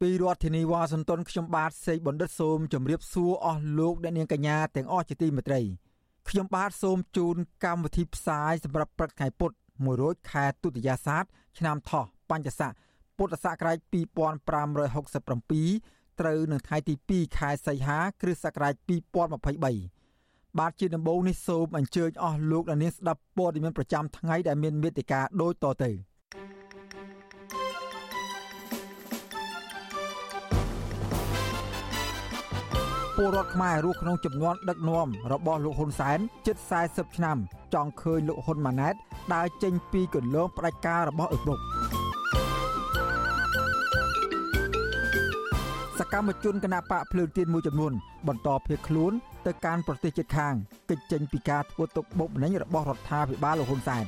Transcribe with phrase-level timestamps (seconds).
[0.00, 5.60] ពីរដ្ឋធានីវ៉ាស៊ីនតោនខ្ញុំបាទសេកបណ្ឌិតសូមជម្រាបសួរអស់លោកអ្នកនាងកញ្ញាទាំងអស់ជាទីមេត្រី
[6.28, 11.24] ខ្ញុំបាទសូមជូនកម្មវិធីផ្សាយសម្រាប់ព្រឹកថ្ងៃពុធ1រោចខែទុតិយាសាទ
[11.58, 12.72] ឆ្នាំថោះបញ្ញស័ក
[13.16, 18.74] ពុទ្ធសករាជ2567ត្រូវនៅថ្ងៃទី2ខែសីហា គ្រិស្តសករាជ
[19.42, 25.90] 2023បាទជាដំបូងនេះសូមអញ្ជើញអស់លោកអ្នកនាងស្ដាប់ព័ត៌មានប្រចាំថ្ងៃដែលមានមេត្តាដូចតទៅ
[33.16, 37.36] ពលរដ្ឋខ្មែររស់ក្នុងចំនួនដឹកនាំរបស់លោកហ៊ុនសែនជិត40ឆ្នាំ
[37.74, 38.94] ចង់ឃើញលោកហ៊ុនម៉ាណែត
[39.34, 41.58] ដើរចេញពីគន្លងផ្ដាច់ការរបស់ឪពុក
[45.98, 47.92] សកម្មជនគណបកភ្លើងទៀនមួយចំនួន
[48.28, 49.12] បន្តភៀសខ្លួន
[49.46, 50.54] ទៅកាន់ប្រទេសជិតខាង
[50.90, 54.04] កិច្ចចេញពីការធ្វើទុកបុកម្នេញរបស់រដ្ឋាភិបាលលោកហ៊ុនសែន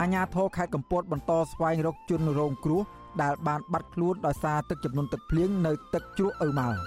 [0.00, 2.82] អាញាធរខេត្តកំពតបន្តស្វែងរកជនរងគ្រោះ
[3.22, 6.78] ដែលបានបាត់ខ្លួនដោយសារទឹកជំនន់ទឹកភ្លៀងនៅទឹកជ្រោះអ៊ឺម៉ាល់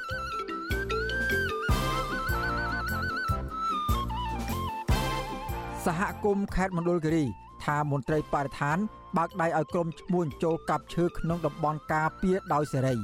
[5.85, 7.25] សហគមន៍ខេត្តមណ្ឌលគិរី
[7.65, 8.77] ថាមន្ត្រីបរិស្ថាន
[9.17, 12.95] បើកដៃឲ្យក្រុមឈ្មួញចូលកាប់ឈើក្នុងតំបន់ការពារដោយសេរី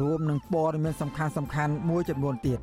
[0.00, 2.60] រួមនឹងព័ត៌មានសំខាន់សំខាន់មួយចំនួនទៀត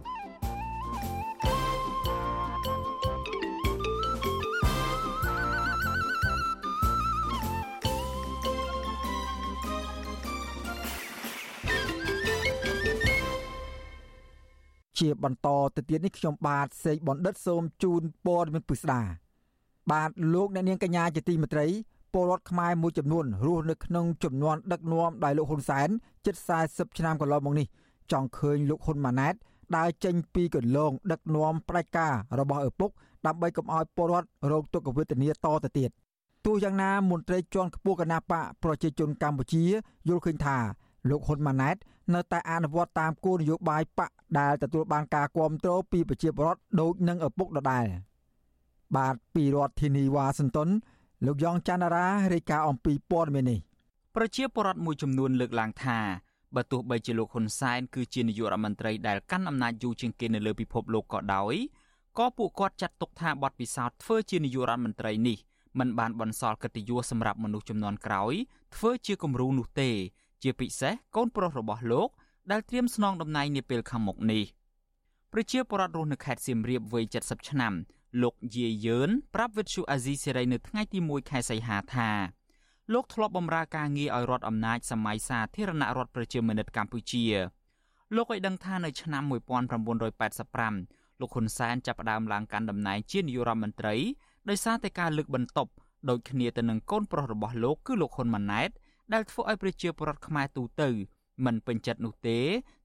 [15.03, 19.02] ជាបន្តទៅទៀតនេះខ្ញុំបាទសេកបណ្ឌិតសូមជូនព័ត៌មានពិស្ដា
[19.91, 21.67] បាទលោកអ្នកនាងកញ្ញាជាទីមេត្រី
[22.14, 25.89] ពលរដ្ឋខ្មែរមួយចំនួនរស់នៅក្នុងចំនួនដឹកនាំដោយលោកហ៊ុនសែន
[26.25, 26.36] ជិត
[26.67, 27.67] 40ឆ្នាំកន្លងមកនេះ
[28.11, 29.33] ចង់ឃើញលោកហ៊ុនម៉ាណែត
[29.77, 32.92] ដើរចេញពីកន្លងដឹកនាំផ្ដាច់ការរបស់ឪពុក
[33.25, 35.89] ដើម្បីកុំឲ្យពលរដ្ឋរងទុក្ខវេទនាតទៅទៀត
[36.45, 39.63] ទោះយ៉ាងណាមន្ត្រីជាន់ខ្ពស់គណៈបកប្រជាជនកម្ពុជា
[40.08, 40.58] យល់ឃើញថា
[41.09, 41.75] លោកហ៊ុនម៉ាណែត
[42.14, 44.09] នៅតែអនុវត្តតាមគោលនយោបាយបក
[44.39, 47.86] ដែលទទួលបានការគ្រប់គ្រងពីប្រជាពលរដ្ឋដូចនឹងឪពុកដដែល
[48.97, 50.69] បាទពីរដ្ឋធានីវ៉ាស៊ីនតោន
[51.25, 53.59] លោកយ៉ងច័ន្ទរារាយការណ៍អំពីព័ត៌មាននេះ
[54.15, 55.99] ប្រជាពលរដ្ឋមួយចំនួនលើកឡើងថា
[56.55, 61.55] បើទោះបីជាលោកហ៊ុនសែនគឺជានាយករដ្ឋមន្ត្រីដែលកាន់អំណាចយូរជាងគេនៅលើពិភពលោកក៏ដោយ
[62.17, 65.37] ក៏ពួកគាត់ចាត់ទុកថាបទពិសោធន៍ធ្វើជានាយករដ្ឋមន្ត្រីនេះ
[65.80, 68.33] มันបានបន្សល់កិត្តិយសសម្រាប់មនុស្សចំនួនក្រោយ
[68.75, 69.89] ធ្វើជាគំរូនោះទេ
[70.43, 72.09] ជាពិសេសកូនប្រុសរបស់លោក
[72.52, 74.43] ដែលត្រៀមស្នងតំណែងនាពេលខាងមុខនេះ
[75.33, 77.73] ប្រជាពលរដ្ឋរស់នៅខេត្តសៀមរាបវ័យ70ឆ្នាំ
[78.21, 82.09] លោកយាយឿនប្រាប់វិទ្យុអាស៊ីសេរីនៅថ្ងៃទី1ខែសីហាថា
[82.93, 87.25] លោកធ្លាប់បម្រើការងារឲ្យរដ្ឋអំណាចសម័យសាធារណរដ្ឋប្រជាមានិតកម្ពុជា
[88.15, 93.95] លោកឲ្យដឹងថានៅឆ្នាំ1985លោកហ៊ុនសែនចាប់ផ្ដើមឡើងកាន់តំណែងជានាយករដ្ឋមន្ត្រី
[94.49, 95.71] ដោយសារតែការលើកបន្ទប់
[96.10, 98.70] ដូចគ្នាទៅនឹងកូនប្រុសរបស់លោកគឺលោកហ៊ុនម៉ាណែត
[99.14, 100.89] ដែលធ្វើឲ្យប្រជាពលរដ្ឋខ្មែរទូទៅ
[101.45, 102.39] មិនពេញចិត្តនោះទេ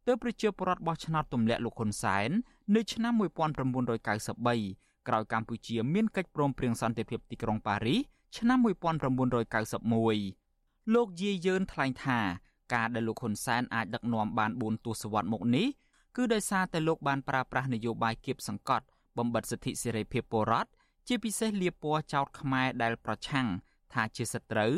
[0.06, 2.30] ទើបប្រជាពលរដ្ឋបោះឆ្នោតទម្លាក់លោកហ៊ុនសែន
[2.76, 8.00] នៅឆ្នាំ1993ក្រោយកម្ពុជាមានកិច្ចព្រមព្រៀងសន្តិភាពទីក្រុងប៉ារីស
[8.36, 8.58] ឆ្នាំ
[9.66, 12.18] 1991លោកយាយយឿនថ្លែងថា
[12.74, 15.66] ការដែលលោកហ៊ុនសែនអាចដឹកនាំបាន4ទសវត្សរ៍មកនេះ
[16.16, 18.84] គឺដោយសារតែលោកបានប្រើប្រាស់នយោបាយគៀបសង្កត់
[19.18, 20.70] បំបិទសិទ្ធិសេរីភាពពលរដ្ឋ
[21.08, 23.46] ជាពិសេសលៀបពណ៌ចោតខ្មែរដែលប្រឆាំង
[23.92, 24.74] ថាជាសត្រូវ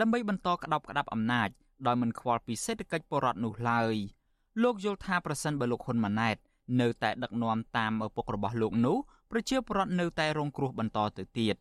[0.00, 1.48] ដើម្បីបន្តក្តោបក្តាប់អំណាច
[1.86, 3.94] ដោយមិនខ្វល់ពីសេដ្ឋកិច្ចពលរដ្ឋនោះឡើយ
[4.62, 6.36] លោកយល់ថាប្រសិនបើលោកហ៊ុនម៉ាណែត
[6.80, 8.96] នៅតែដឹកនាំតាមឪពុករបស់លោកនោះ
[9.30, 11.56] ប្រជាពលរដ្ឋនៅតែរងគ្រោះបន្តទៅទៀត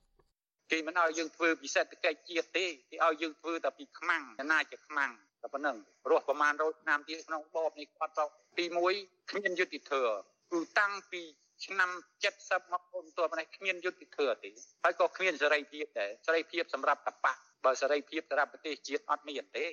[0.71, 5.11] គេមិនឲ្យយើងធ្វើពីសេដ្ឋកិច្ចជាតិទេគេឲ្យយើងធ្វើតែពីខ្មាំងណាជាខ្មាំង
[5.41, 5.75] តែប៉ុណ្ណឹង
[6.09, 8.25] រស់ប្រមាណ100ឆ្នាំទៀតក្នុងបបនេះគាត់ទៅ
[8.57, 8.65] ទី
[8.97, 10.13] 1គ្មានយុត្តិធម៌
[10.51, 11.21] គឺតាំងពី
[11.65, 11.89] ឆ្នាំ
[12.31, 14.49] 70មកពលតនេះគ្មានយុត្តិធម៌ទេ
[14.83, 17.33] ហើយក៏គ្មានសេរីភាពដែរសេរីភាពសម្រាប់តបៈ
[17.65, 19.65] បើសេរីភាពសម្រាប់ប្រទេសជាតិអត់មានទេ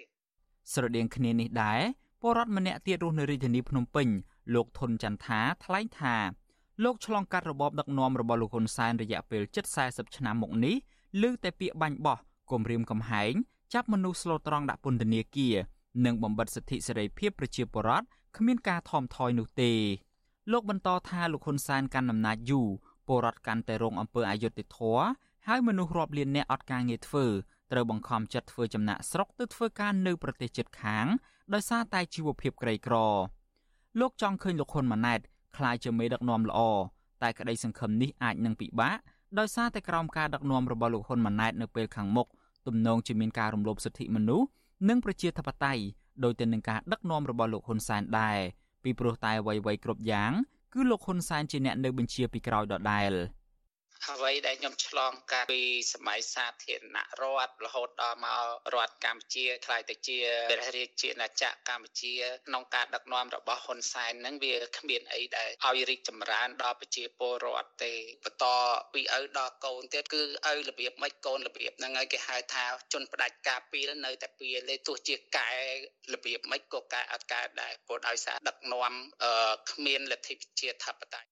[0.72, 1.80] ស្រដៀងគ្នានេះដែរ
[2.20, 4.08] ពលរដ្ឋម្នាក់ទៀតរស់នៅរាជធានីភ្នំពេញ
[4.54, 6.16] លោកធុនចន្ទថាថ្លែងថា
[6.84, 10.76] លោកឆ្លងកាត់របបដឹកនាំរបស់លោកហ៊ុនសែនរយៈពេលជិត40ឆ្នាំមកនេះ
[11.22, 12.18] លើតែពាក្យបាញ់បោះ
[12.50, 13.32] គំរាមកំហែង
[13.74, 15.56] ចាប់មនុស្សស្លូតត្រង់ដាក់ពន្ធនាគារ
[16.04, 18.06] និងបំបិទសិទ្ធិសេរីភាពប្រជាពលរដ្ឋ
[18.36, 19.72] គ្មានការថមថយនោះទេ
[20.52, 22.68] លោកបន្តថាលោកហ៊ុនសែនកាន់អំណាចយូរ
[23.06, 25.04] ពលរដ្ឋកាន់តែរងអំពើអយុត្តិធម៌
[25.46, 27.26] ហើយមនុស្សរាប់លាននាក់អត់ការងារធ្វើ
[27.72, 31.06] ត្រូវបង្ខំចិត្តធ្វើចំណាក់ស្រុកទៅធ្វើការនៅប្រទេសជិតខាង
[31.54, 32.94] ដោយសារតែជីវភាពក្រីក្រ
[34.00, 35.20] លោកចង់ឃើញលោកហ៊ុនម៉ាណែត
[35.56, 36.60] ក្លាយជាមេដឹកនាំល្អ
[37.22, 38.98] តែក្តីសង្ឃឹមនេះអាចនឹងពិបាក
[39.38, 42.26] ដោយសារតែក្រោមការដឹកនាំរបស់លោកហ៊ុនម៉ាណែតនៅពេលខាងមុខ
[42.66, 44.46] ទំនងជាមានការរំលោភសិទ្ធិមនុស្ស
[44.88, 45.82] និងប្រជាធិបតេយ្យ
[46.24, 48.38] ដោយទៅនឹងការដឹកនាំរបស់លោកហ៊ុនសែនដែរ
[48.84, 50.32] ពីព្រោះតែអ្វីៗគ្រប់យ៉ាង
[50.72, 53.12] គឺលោកហ៊ុនសែនជាអ្នកនៅបញ្ជាពីក្រោយដដែល។
[54.06, 55.62] អ្វីដែលខ្ញុំឆ្លងកាត់ពី
[55.92, 58.42] សម័យសាធារណរដ្ឋរហូតដល់មក
[58.74, 60.18] រដ្ឋកម្ពុជាខ្លាយទៅជា
[60.50, 62.14] ព្រះរាជាណាចក្រកម្ពុជា
[62.48, 67.92] ក្នុងការដឹកនាំរបស់ហ៊ុនសែនហ្នឹងវាគ្មានអីដែលឲ្យរីកចម្រើនដល់ប្រជាពលរដ្ឋទេ
[68.24, 68.46] បន្ត
[68.94, 75.50] ពីឪដល់កូនទៀតគឺឪរបៀបម៉េចកូនរបៀបហ្នឹងហើយគេហៅថាជនផ្ដាច់ការពីលនៅតែពីលេទោះជាកែ
[76.14, 78.94] របៀបម៉េចក៏កែអត់កែដែរព្រោះដោយសារដឹកនាំ
[79.70, 81.27] គ្មានលទ្ធិប្រជាធិបតេយ្យ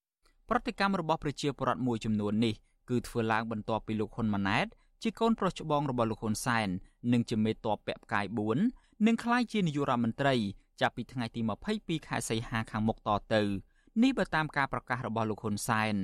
[0.49, 2.53] ប្រតិកម្មរបស់ប្រជាពលរដ្ឋមួយចំនួននេះ
[2.89, 4.67] គឺធ្វើឡើងបន្ទាប់ពីលោកហ៊ុនម៉ាណែត
[5.03, 6.67] ជាកូនប្រុសច្បងរបស់លោកហ៊ុនសែន
[7.13, 8.25] និងជាមេតបពាក់ផ្កាយ
[8.65, 10.35] 4និងក្លាយជានាយករដ្ឋមន្ត្រី
[10.81, 11.41] ចាប់ពីថ្ងៃទី
[11.75, 13.41] 22ខែសីហាខាងមុខតទៅ
[14.03, 15.95] នេះបើតាមការប្រកាសរបស់លោកហ៊ុនសែន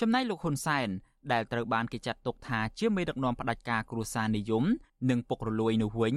[0.00, 0.88] ចំណែកលោកហ៊ុនសែន
[1.32, 4.64] ដែលត្រូវបានគេចាត់ទុកថាជាមេដឹកនាំផ្ដាច់ការគ្រួសារនិយម
[5.10, 6.14] និងពុករលួយនោះវិញ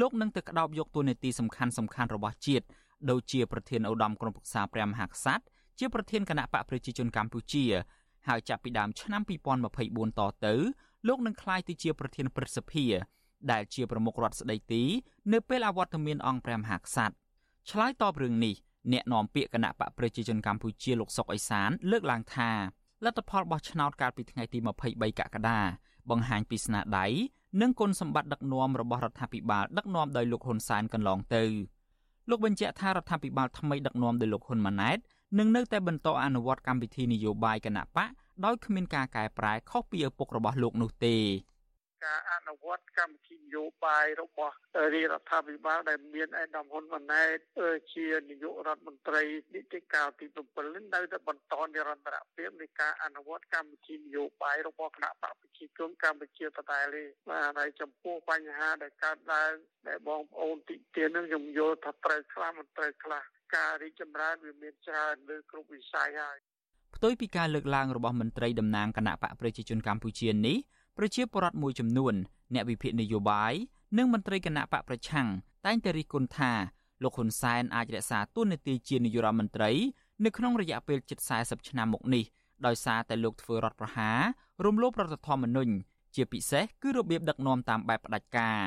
[0.00, 2.64] លោកនឹងទៅក្តោបយកតួនាទីសំខាន់សំខាន់របស់ជាតិ
[3.10, 5.44] ដូចជាប្រធានឧត្តមក្រុមប្រឹក្សាព្រះមហាក្សត្រ
[5.78, 7.64] ជាប្រធានគណៈបកប្រជាជនកម្ពុជា
[8.28, 9.22] ហើយចាប់ពីដើមឆ្នាំ
[9.70, 10.54] 2024តទៅ
[11.08, 12.86] លោកនឹងក្លាយទៅជាប្រធានព្រឹទ្ធសភា
[13.52, 14.82] ដែលជាប្រមុខរដ្ឋស្ដីទី
[15.32, 17.14] នៅពេលអវត្តមានអង្គព្រះមហាក្សត្រ
[17.70, 18.54] ឆ្លើយតបរឿងនេះ
[18.92, 22.50] អ្នកនាំពាក្យគណៈបកប្រជាជនកម្ពុជាលោកសុកអេសាន លើកឡើងថា
[23.04, 25.60] លទ្ធផលបោះឆ្នោតកាលពីថ្ងៃទី23កក្កដា
[26.10, 27.06] បង្ហាញពីស្នាដៃ
[27.60, 31.44] និងគុណសម្បត្តិដឹកនាំរបស់រដ្ឋាភិបាលដឹកនាំដោយលោកហ៊ុនសែនកន្លងទៅ
[32.30, 34.98] លោកបញ្ជាក់ថារដ្ឋាភិបាលថ្មីដឹកនាំដោយលោកហ៊ុនម៉ាណែត
[35.38, 38.10] នឹងនៅតែបន្តអនុវត្តកម្មវិធីនយោបាយគណៈបក
[38.44, 41.16] ដោយគ្មានការកែប្រែខុសពីឪពុករបស់លោកនោះទេ
[42.04, 44.54] ការអនុវត្តកម្មវិធីនយោបាយរបស់
[44.94, 47.36] រាជរដ្ឋាភិបាលដែលមានឯកឧត្តមហ៊ុនម៉ាណែត
[47.94, 49.22] ជានាយករដ្ឋមន្ត្រី
[49.54, 50.26] នីតិកាលទី
[50.56, 59.52] 7នៅតែបន្តនិរន្តរភាពនៃការអនុវត្តកម្មវិធីនយោបាយរបស់គណៈបកប្រជាជនកម្ពុជាដដែលទេបាទហើយចំពោះបញ្ហាដែលកើតឡើង
[59.88, 63.22] ដែលបងប្អូនទីទាននឹងខ្ញុំយល់ថាត្រូវខ្លះមិនត្រូវខ្លះ
[63.54, 66.38] ការរីកចម្រើនវាមានច្រើនលើគ្រប់វិស័យហើយ
[66.94, 70.56] ផ្ទុយពីការលើកឡើងរបស់មន្ត្រីតំណាងគណៈបកប្រជាជនកម្ពុជានេះ
[70.98, 72.14] ប្រជាពលរដ្ឋមួយចំនួន
[72.54, 73.52] អ្នកវិភាគនយោបាយ
[73.98, 75.26] និងមន្ត្រីគណៈបកប្រឆាំង
[75.66, 76.52] តែងតែរិះគន់ថា
[77.02, 79.70] លោកហ៊ុនសែនអាចរក្សាតួនាទីជានាយករដ្ឋមន្ត្រី
[80.24, 82.24] នៅក្នុងរយៈពេលជិត40ឆ្នាំមកនេះ
[82.66, 84.20] ដោយសារតែលោកធ្វើរដ្ឋប្រហារ
[84.64, 85.72] រំលោភរដ្ឋធម្មនុញ្ញ
[86.14, 88.60] ជាពិសេសគឺរបៀបដឹកនាំតាមបែបផ្ដាច់ការ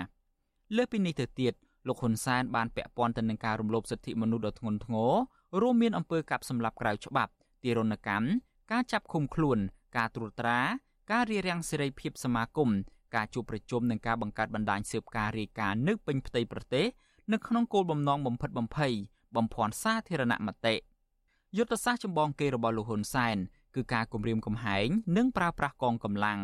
[0.75, 1.53] លើសពីនេះទៅទៀត
[1.87, 5.13] លោកហ៊ុនសែនបានពាក់ព័ន្ធទៅនឹងការរំលោភសិទ្ធិមនុស្សដ៏ធ្ងន់ធ្ងរ
[5.61, 7.31] រួមមានអំពើកាប់សម្លាប់ក្រៅច្បាប់
[7.63, 8.27] ទារុណកម្ម
[8.71, 9.57] ការចាប់ឃុំខ្លួន
[9.97, 10.59] ការត្រួតត្រា
[11.11, 12.69] ការរារាំងសេរីភាពសមាគម
[13.15, 16.85] ការជួបប្រជុំនិងការបង្កើតបណ្ដាញស៊ើបការរាយការណ៍នៅពេញផ្ទៃប្រទេស
[17.33, 18.93] នៅក្នុងគោលបំណងបំផិតបំភ័យ
[19.35, 20.75] បំភាន់សាធារណមតិ
[21.57, 23.37] យុទ្ធសាស្ត្រចម្បងគេរបស់លោកហ៊ុនសែន
[23.75, 24.87] គឺការគម្រាមកំហែង
[25.17, 26.39] និងប្រើប្រាស់កងកម្លាំង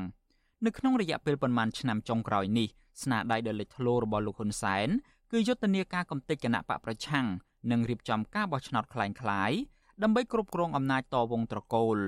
[0.66, 2.68] នៅក្នុងរយៈពេលប្រមាណឆ្នាំចុងក្រោយនេះ
[3.02, 4.88] ស្នាដៃដ៏លេចធ្លោរបស់លោកហ៊ុនសែន
[5.33, 7.27] គឺយុទ្ធនាការកំទេចគណៈបកប្រឆាំង
[7.71, 9.59] និងរៀបចំការបោះឆ្នោតคล้ายៗ
[10.03, 11.99] ដើម្បីគ្រប់គ្រងអំណាចតវងត្រកូល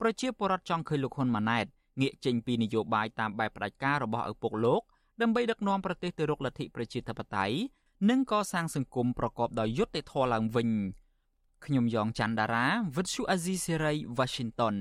[0.00, 1.66] ប្រជាពលរដ្ឋចង់ឃើញលោកហ៊ុនម៉ាណែត
[2.00, 4.82] ងាកចេញពីនយោបាយតាមបែបផ្ដាច់ការរបស់ឪពុកលោក
[5.22, 7.56] ដើម្បីដឹកនាំប្រទេសទៅរកលទ្ធិប្រជាធិបតេយ្យ
[8.10, 10.68] និងកសាងសង្គមប្រកបដោយយុត្តិធម៌ឡើងវិញ
[11.64, 14.74] ខ្ញុំយ៉ងច័ន្ទដារាវិទ្យុអាស៊ីសេរី Washington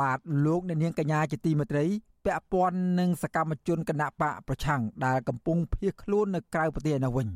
[0.00, 1.84] បាទលោកអ្នកនាងកញ្ញាជាទីមេត្រី
[2.25, 7.27] ពាក់ព័ន្ធនឹងសកម្មជនគណៈបកប្រឆាំងដែលកំពុងភៀសខ្លួននៅក្រៅប្រទេសនោះវិញ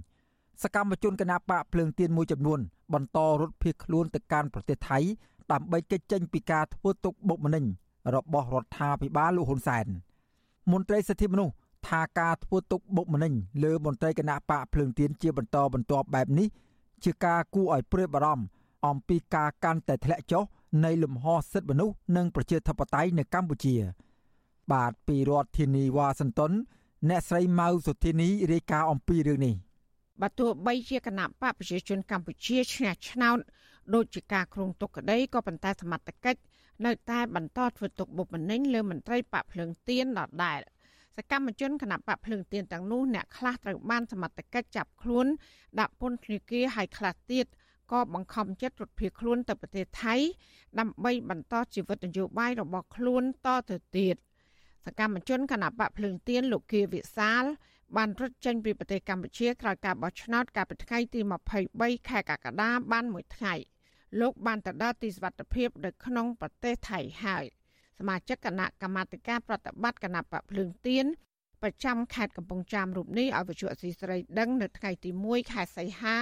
[0.63, 2.60] សកម្មជនគណៈបកភ្លើងទៀនមួយចំនួន
[2.94, 5.00] បន្តរត់ភៀសខ្លួនទៅកាន់ប្រទេសថៃ
[5.51, 7.65] ដើម្បីគេចចេញពីការធ្វើទុកបុកម្នេញ
[8.15, 9.86] របស់រដ្ឋាភិបាលលោកហ៊ុនសែន
[10.72, 11.54] មន្ត្រីសិទ្ធិមនុស្ស
[11.88, 16.48] ថាការធ្វើទុកបុកម្នេញលើមន្ត្រីគណៈបកភ្លើងទៀនជាបន្តបន្ទាប់បែបនេះ
[17.04, 18.46] ជាការគួរឲ្យព្រួយបារម្ភ
[18.88, 20.44] អំពីការកាន់តែធ្លាក់ចុះ
[20.86, 23.75] នៃលំហសិទ្ធិមនុស្សនិងប្រជាធិបតេយ្យនៅកម្ពុជា
[24.72, 26.51] បាទពីរដ្ឋធានីវ៉ាស៊ីនតោន
[27.10, 29.55] អ្នកស្រីម៉ៅសុធានីរាយការណ៍អំពីរឿងនេះ
[30.22, 33.38] បើទោះបីជាគណៈបកប្រជាជនកម្ពុជាឈ្នះឆ្នោត
[33.93, 36.41] ដូចជាការគ្រងទុកក្តីក៏ប៉ុន្តែសមត្ថកិច្ច
[36.86, 40.60] នៅតែបន្តធ្វើទុកបុកម្នេញលើមន្ត្រីបកភ្លើងទៀនដដែល
[41.17, 45.25] សកម្មជនគណៈបកភ្លើងទៀនទាំងនោះអ្នកខ្លះត្រូវបានសមត្ថកិច្ចចាប់ខ្លួន
[45.79, 47.45] ដាក់ពន្ធនាគារហើយខ្លះទៀត
[47.91, 50.15] ក៏បង្ខំចិត្តរត់ភៀសខ្លួនទៅប្រទេសថៃ
[50.79, 54.15] ដើម្បីបន្តជីវិតនយោបាយរបស់ខ្លួនតទៅទៀត
[54.86, 57.44] សកម្មជនគណៈបកភ្លើងទៀនលោកគៀវិសាល
[57.98, 61.20] បានរត់ចេញពីប្រទេសកម្ពុជាក្រោយការបោះឆ្នោតកាលពីថ្ងៃទី
[61.65, 63.54] 23ខែកក្កដាបានមួយថ្ងៃ
[64.22, 67.46] លោកបានទៅដល់ទីសុវត្ថិភាពនៅក្នុងប្រទេសថៃហើយ
[68.00, 76.18] សមាជិកគណៈកម្មាធិការប្រតិបត្តិគណៈបកភ្លើងទៀនបប្រចាំខេត្តកំពង់ចាមរូបនេះឲ្យវិទ្យុអសីសេរីដឹងនៅថ្ងៃទី1ខែសីហា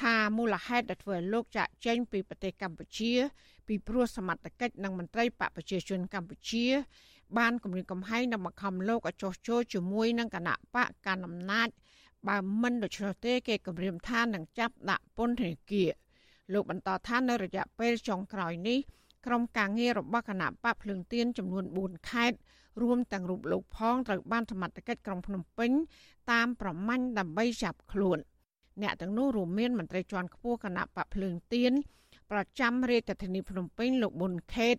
[0.00, 3.12] ថាមូលហេតុដែលធ្វើឲ្យលោកចាក់ចេញពីប្រទេសកម្ពុជា
[3.68, 6.66] ពីព្រោះសមត្ថកិច្ចនិងមន្ត្រីបកប្រជាជនកម្ពុជា
[7.36, 11.68] បានគម្រាមកំហែងនិងបង្ខំលោកឲ្យចុះចូលជាមួយនឹងគណៈបកកណ្ដាលអំណាច
[12.28, 15.90] បើមិនដូច្នោះទេគេគម្រាមថានឹងចាប់ដាក់ពន្ធនាគារ
[16.52, 18.78] លោកបន្តថានៅរយៈពេលចុងក្រោយនេះ
[19.26, 22.38] ក្រុមការងាររបស់គណៈបកភ្លើងទៀនចំនួន4ខេត្ត
[22.82, 25.70] រួមទាំងរូបលោកផងត្រូវបានសមត្ថកិច្ចក្រុងភ្នំពេញ
[26.32, 28.18] តាមប្រម៉ាញ់ដើម្បីចាប់ខ្លួន
[28.82, 31.72] អ្នកទាំងនោះរួមមានមន្ត្រីជាន់ខ្ពស់គណៈបកភ្លើងទៀន
[32.30, 34.76] ប្រចាំរាជធានីភ្នំពេញលោកប៊ុនខេត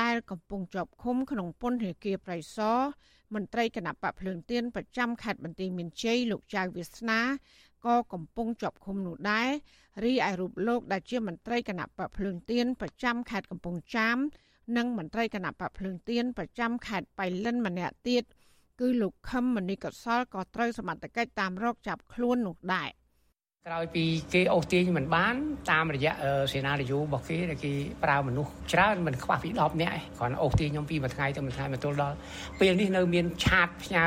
[0.00, 2.78] ដែលកំពុងជាប់ឃុំក្នុងពន្ធនាគារប្រៃសណ
[3.34, 7.20] មន្ត្រីគណៈបកភ្លើងទៀនប្រចាំខេត្តបន្ទាយមានជ័យលោកចៅវាសនា
[7.86, 9.48] ក៏កំពុងជាប់ឃុំនោះដែរ
[10.04, 14.18] រីឯរូបលោកដែលជាមន្ត្រីគណៈបកភ្លើងទៀនប្រចាំខេត្តកំពង់ចាម
[14.76, 18.24] និងមន្ត្រីគណៈបកភ្លើងទៀនប្រចាំខេត្តបៃលិនម្នាក់ទៀត
[18.80, 22.90] គឺលោកខឹមមនីកសលក៏ត្រូវសមត្ថកិច្ចតាមរកចាប់ខ្លួននោះដែរ
[23.68, 25.34] ក្រោយពីគេអូសទាញមិនបាន
[25.70, 26.12] តាមរយៈ
[26.52, 27.72] សេនានយោរបស់គេដែលគេ
[28.04, 32.16] ប្រើមនុស្សច្រើនមិនខ្វះពី10នាក់គ្រាន់អូសទាញខ្ញុំពីមួយថ្ងៃទៅមួយថ្ងៃមកទល់ដល់
[32.60, 34.04] ពេលនេះនៅមានឆាតផ្ញើ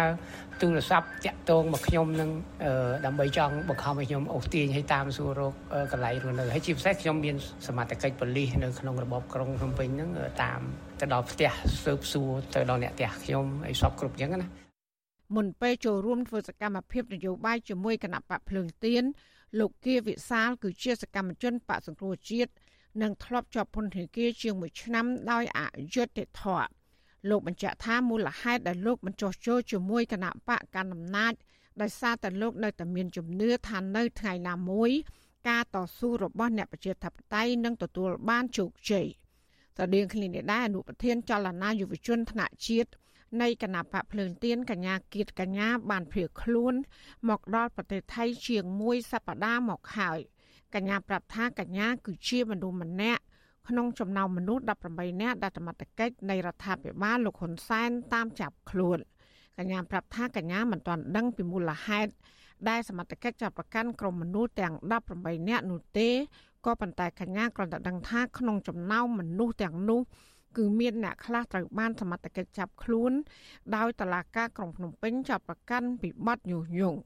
[0.61, 2.29] ទូរស័ព្ទតាក់ទងមកខ្ញុំនឹង
[3.05, 5.53] ដើម្បីចង់បង្ខំឲ្យខ្ញុំអូសទាញឲ្យតាមសួររក
[5.91, 7.35] កន្លែងរស់នៅហើយជាពិសេសខ្ញុំមាន
[7.67, 10.09] សមត្ថកិច្ចប៉ូលីសនៅក្នុងរបបក្រុងភ្នំពេញហ្នឹង
[10.43, 10.61] តាម
[10.99, 11.49] ទៅដល់ផ្ទះ
[11.83, 14.49] ស៊ើបសួរទៅដល់អ្នកផ្ទះខ្ញុំឲ្យសពគ្រប់អញ្ចឹងណា
[15.35, 19.05] មុនពេលចូលរួមធ្វើសកម្មភាពនយោបាយជាមួយគណៈបកភ្លើងទៀន
[19.59, 22.51] លោកគៀវិសាលគឺជាសកម្មជនបកសង្គ្រោះជាតិ
[23.01, 25.59] និងធ្លាប់ជាប់ពន្ធនាគារជាង1ឆ្នាំដោយអ
[25.93, 26.67] យុត្តិធម៌
[27.29, 31.33] លោកបញ្ជាក់ថាមូលហេតុដែលលោកបញ្ចុះចូលជាមួយគណៈបកកណ្ដាលអំណាច
[31.81, 34.91] ដោយសារតែលោកនៅតែមានជំនឿថានៅថ្ងៃណាមួយ
[35.49, 39.07] ការតស៊ូរបស់អ្នកប្រជាធិបតេយ្យនឹងទទួលបានជោគជ័យ
[39.77, 42.89] តដៀងគ្នានេះដែរអនុប្រធានចលនាយុវជនថ្នាក់ជាតិ
[43.41, 46.73] នៃគណៈបកភ្លើងទៀនកញ្ញាគៀតកញ្ញាបានភៀសខ្លួន
[47.29, 50.19] មកដល់ប្រទេសថៃជាង1សប្តាហ៍មកហើយ
[50.75, 53.21] កញ្ញាប្រាប់ថាកញ្ញាគឺជាមនុស្សម្នាក់
[53.67, 58.99] ក្នុងចំណោមមនុស្ស18នាក់ដែលសមត្ថកិច្ចនៃរដ្ឋាភិបាលលោកហ៊ុនសែនតាមចាប់ខ្លួន
[59.57, 62.11] កញ្ញាប្រាប់ថាកញ្ញាមិនទាន់ដឹងពីមូលហេតុ
[62.69, 64.73] ដែលសមត្ថកិច្ចចាប់ប្រកាន់ក្រុមមនុស្សទាំង
[65.11, 66.09] 18នាក់នោះទេ
[66.65, 70.01] ក៏ប៉ុន្តែកញ្ញាគ្រាន់តែដឹងថាក្នុងចំណោមមនុស្សទាំងនោះ
[70.57, 73.11] គឺមានអ្នកខ្លះត្រូវបានសមត្ថកិច្ចចាប់ខ្លួន
[73.75, 76.99] ដោយតឡាការក្រុងភ្នំពេញចាប់ប្រកាន់ពីបទញុះញង់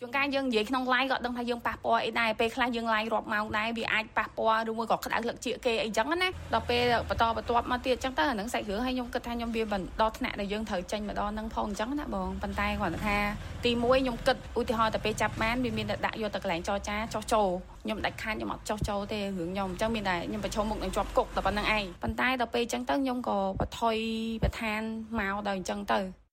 [0.00, 9.62] ជួនកាលយើងនិយាយក្នុង live ក៏ដឹងថាយើងប៉ះពាល់អីដែរពេលខ្លះយើង live រាប់ម៉ោងដែរវាអាចប៉ះពាល់ឬមួយក៏ក្តៅលឹកជាគេអីចឹងណាដល់ពេលបន្តបន្ទាប់មកទៀតចឹងទៅអានឹងសាច់រឿងឲ្យខ្ញុំគិតថាខ្ញុំវា
[10.00, 13.16] ដល់ថ្នាក់ដែលយើងត្រូវចេញមកដល់នឹងផងចឹងណាបងប៉ុន្តែគាត់ថា
[13.64, 17.48] ទី1ខ្ញុំគិតឧទាហរណ៍ទៅពេលចាប់បានវាមានតែដាក់យកទៅកន្លែងចរចាចោះចូល
[17.84, 23.96] ខ្ញុំដាច់ខាតខ្ញុំអត់ចោះចូលទេរឿងខ្ញុំអញ្ចឹងមានតែខ្ញុំប្រឈមមុខនឹងជាប់គុកតែប៉ុណ្្នឹងឯងប៉ុន្តែដល់ពេលអញ្ចឹងទៅខ្ញុំក៏បថុយ
[24.42, 24.80] ប្រឋាន
[25.18, 26.25] មកដល់អញ្ចឹងទៅ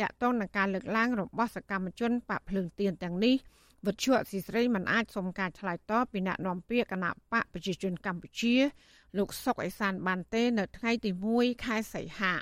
[0.00, 3.34] តាក់ទងនឹងការលើកឡើងរបស់សកម្មជនបកភ្លើងទៀនទាំងនេះ
[3.86, 8.54] វិទ្យុអសីស្រីមិនអាចសុំការឆ្លើយតបពីអ្នកនាំពាក្យគណៈបកប្រជាជនកម្ពុជា
[9.18, 12.32] លោកសុកអេសានបានទេ នៅថ្ងៃទី1ខែសីហា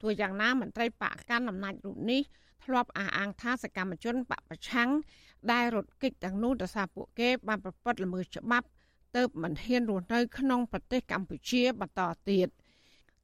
[0.00, 2.22] ទោះយ៉ាងណាមន្ត្រីបកកាន់អំណាចរូបនេះ
[2.64, 4.90] ធ្លាប់អះអាងថាសកម្មជនបកប្រឆាំង
[5.52, 8.66] ដែលរត់គេចទាំងនោះដោយសារពួកគេបានប្រព្រឹត្តល្មើសច្បាប់
[9.16, 12.48] ទៅមិនហ៊ានរស់នៅក្នុងប្រទេសកម្ពុជាបន្តទៀត។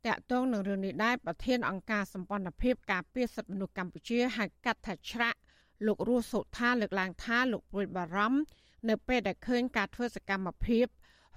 [0.06, 5.38] តាក់ទងនឹងរឿងនេះដែរប្រធានអង្គការសម្ព័ន្ធភាពការពារសិទ្ធិមនុស្សកម្ពុជាហៅកាត់ថាច្រាក់
[5.86, 8.40] លោករស់សុថាលើកឡើងថាលោកព្រួយបារម្ភ
[8.88, 10.86] នៅពេលដែលឃើញការធ្វើសកម្មភាព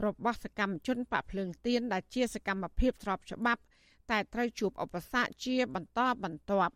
[0.06, 3.62] របស់សកម្មជនបកភ្លើងទៀនដែលជាសកម្មភាពស្របច្បាប់
[4.12, 6.74] តែត្រូវជួបឧបសគ្គជាបន្តបន្ទាប់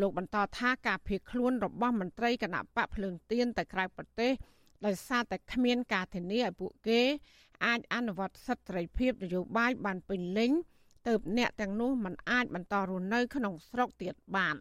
[0.00, 4.32] លោកបន្តថាការភៀសខ្លួនរបស់មន្ត្រីគណៈបកភ្លើងទៀនទៅក្រៅប្រទេស
[4.86, 7.00] ដោយសារតែគ្មានការធានាឲ្យពួកគេ
[7.66, 10.52] អាចអនុវត្តសិទ្ធិសេរីភាពនយោបាយបានពេញលេញ
[11.06, 14.56] ទៅអ្នកទាំងនោះមិនអាចបន្តរស់នៅក្នុងស្រុកទៀតបាន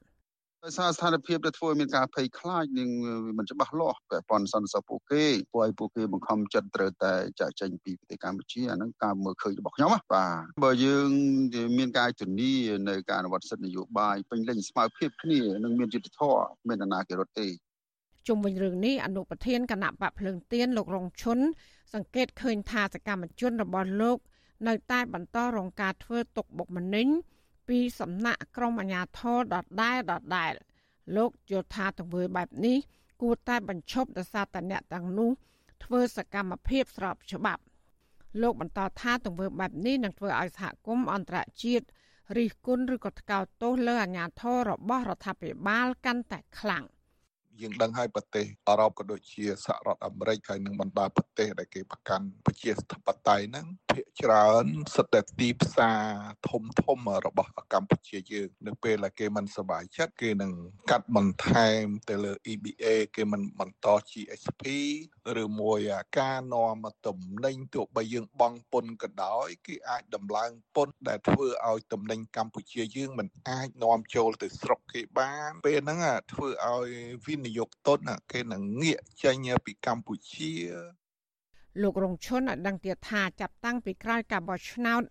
[0.65, 2.89] ដោយសារស្ថានភាពដែលធ្វើឲ្យមានការភ័យខ្លាចនិង
[3.37, 10.03] មិនច្បាស់លាស់ពាក់ព័ន្ធសន្តិសុខពួកគេពួកឲ្យពួកគេបង្ខំចិត្តត្រូវតែចាក់ចេញពីប្រទេសកម្ពុជាអាហ្នឹងការមើលឃើញរបស់ខ្ញុំបាទ
[10.63, 11.09] បើយើង
[11.77, 12.53] មានការធានា
[12.89, 17.47] នៅការអនុវត្តសិទ្ធិនយោបាយពេញលេញស្មើភាពគ្នានិងមានយុត្តិធម៌មានអនាគតរត់ទេ
[18.27, 21.39] ជុំវិញរឿងនេះអនុប្រធានគណៈបកភ្លើងទៀនលោករងឈុន
[21.93, 24.17] សង្កេតឃើញថាសកម្មជនរបស់លោក
[24.67, 27.07] នៅតែបន្តរងការធ្វើទុកបុកម្នេញ
[27.67, 30.53] ពីសំណាក់ក្រុមអាជ្ញាធរដដែលដដែល
[31.15, 32.77] លោកយល់ថាទង្វើបែបនេះ
[33.21, 35.31] គួរតែបញ្ឈប់ដោយសារតែអ្នកទាំងនោះ
[35.83, 37.63] ធ្វើសកម្មភាពស្របច្បាប់
[38.41, 41.85] លោកបន្តថាទង្វើបែបនេះនឹងធ្វើឲ្យសហគមន៍អន្តរជាតិ
[42.37, 46.85] រិះគន់ឬក៏ថ្កោលទោសលើអាជ្ញាធររបស់រដ្ឋាភិបាលកាន់តែខ្លាំង។
[47.61, 56.01] យើងដឹងហើយប្រទេសអឺរ៉ុបក៏ដូចជាសហរដ្ឋអាមេរិកហើយនិងបណ្ដាប្រទេសដែលគេប្រកាន់ប្រជាធិបតេយ្យហ្នឹង ភាគច្រើនសិតតែទីផ្សារ
[56.49, 60.53] ធំធំរបស់កម្ពុជាយើងនៅពេលដែលគេមិនសប្បាយចិត្តគេនឹង
[60.91, 62.85] កាត់បន្ថែមទៅលើ EBA
[63.15, 64.63] គេមិនបន្ត GSP
[65.43, 65.79] ឬមួយ
[66.17, 75.99] ការនាំទំនិញទោះបីយើងបង់ពន្ធក៏ដោយគេអាចដំឡើងពន្ធដែលធ្វើឲ្យទំនិញកម្ពុជាយើងមិនអាចនាំចូលទៅស្រុកគេបានពេលហ្នឹង
[76.31, 76.89] ធ្វើឲ្យ
[77.25, 77.99] វិនិយោគទុន
[78.31, 79.35] គេនឹងងាកចេញ
[79.65, 80.53] ពីកម្ពុជា
[81.81, 85.03] លោករងឈុនឲ្យដឹងទៀតថាចាប់តាំងពីក្រោយការបោះឆ្នោត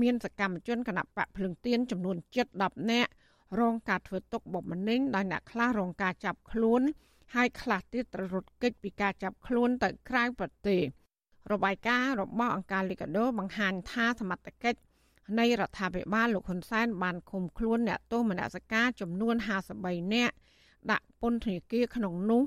[0.00, 2.16] មានសកម្មជនគណៈបកភ្លឹងទៀនចំនួន
[2.52, 3.10] 7-10នាក់
[3.60, 6.82] រងការធ្វើទុកបុកម្នេញដោយអ្នកខ្លះរងការចាប់ខ្លួន
[7.34, 10.80] ហើយខ្លះទៀតត្រូវរត់គេចពីការចាប់ខ្លួនទៅក្រៅប្រទេស
[11.52, 14.80] របាយការណ៍របស់អង្គការលីកាដូបង្ហាញថាសមត្ថកិច្ច
[15.38, 19.34] នៃរដ្ឋាភិបាលលោកហ៊ុនសែនបានឃុំខ្លួនអ្នកទោសមនសការចំនួន
[19.74, 20.34] 53នាក់
[20.90, 22.42] ដាក់ពន្ធនាគារក្នុងនោះ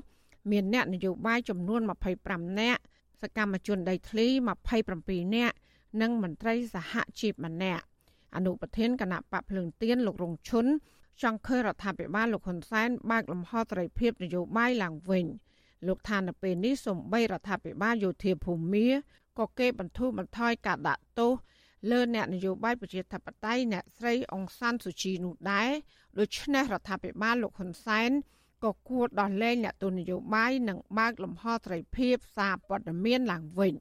[0.50, 1.80] មានអ្នកនយោបាយចំនួន
[2.20, 2.82] 25នាក់
[3.22, 4.26] សកម្មជនដីធ្លី
[4.80, 5.56] 27នាក់
[6.00, 7.84] និងមន្ត្រីសហជីពម្នាក់
[8.36, 10.66] អនុប្រធានគណៈបកភ្លើងទៀនលោករងឈុន
[11.22, 15.26] ចង់ឃើញរដ្ឋាភិបាលលោកហ៊ុនសែនបើកលំហត្រីភាពនយោបាយឡើងវិញ
[15.86, 18.86] លោកថានៅពេលនេះសំបីរដ្ឋាភិបាលយោធាភូមា
[19.38, 21.32] ក៏គេបន្ធូរបន្ថយការដាក់ទោស
[21.90, 25.70] លើអ្នកនយោបាយប្រជាធិបតេយ្យអ្នកស្រីអង្សានសុជីនោះដែរ
[26.18, 28.10] ដូច្នេះរដ្ឋាភិបាលលោកហ៊ុនសែន
[28.64, 33.74] ក៏គួរដោះលែងអ្នកទស្សនយោបាយនិងបើកលំហត្រីភាពសារព័ត៌មានឡើងវិញ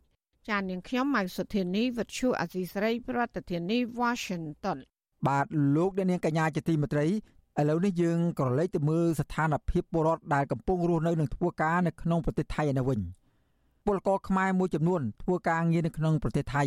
[0.50, 4.78] ចាននាងខ្ញុំម៉ៅសុធានីវិទ្យុអសីស្រីប្រធានាធិបតី Washington
[5.28, 7.12] បាទលោកអ្នកនាងកញ្ញាជាទីមេត្រីឥ
[7.70, 13.00] ឡូវនេះយើងក៏លេចទៅមើលស្ថានភាពពលរដ្ឋដែលកំពុងរស់នៅនិងធ្វើការនៅក្នុងប្រទេសថៃឯនេះវិញ
[13.86, 16.64] ពលករខ្មែរមួយចំនួនធ្វើការងារនៅក្នុងប្រទេសថៃ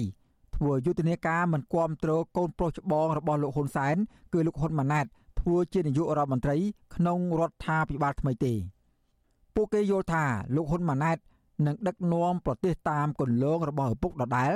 [0.57, 3.97] ធ្វើយុទ្ធនាការមិនគ្រប់គ្រងកូនប្រុសច្បងរបស់លោកហ៊ុនសែន
[4.33, 5.07] គឺលោកហ៊ុនម៉ាណែត
[5.41, 6.57] ធ្វើជានាយករដ្ឋមន្ត្រី
[6.95, 8.55] ក្នុងរដ្ឋាភិបាលថ្មីទេ
[9.55, 11.19] ពួកគេយល់ថាលោកហ៊ុនម៉ាណែត
[11.67, 14.53] នឹងដឹកនាំប្រទេសតាមគន្លងរបស់ឪពុកដដែល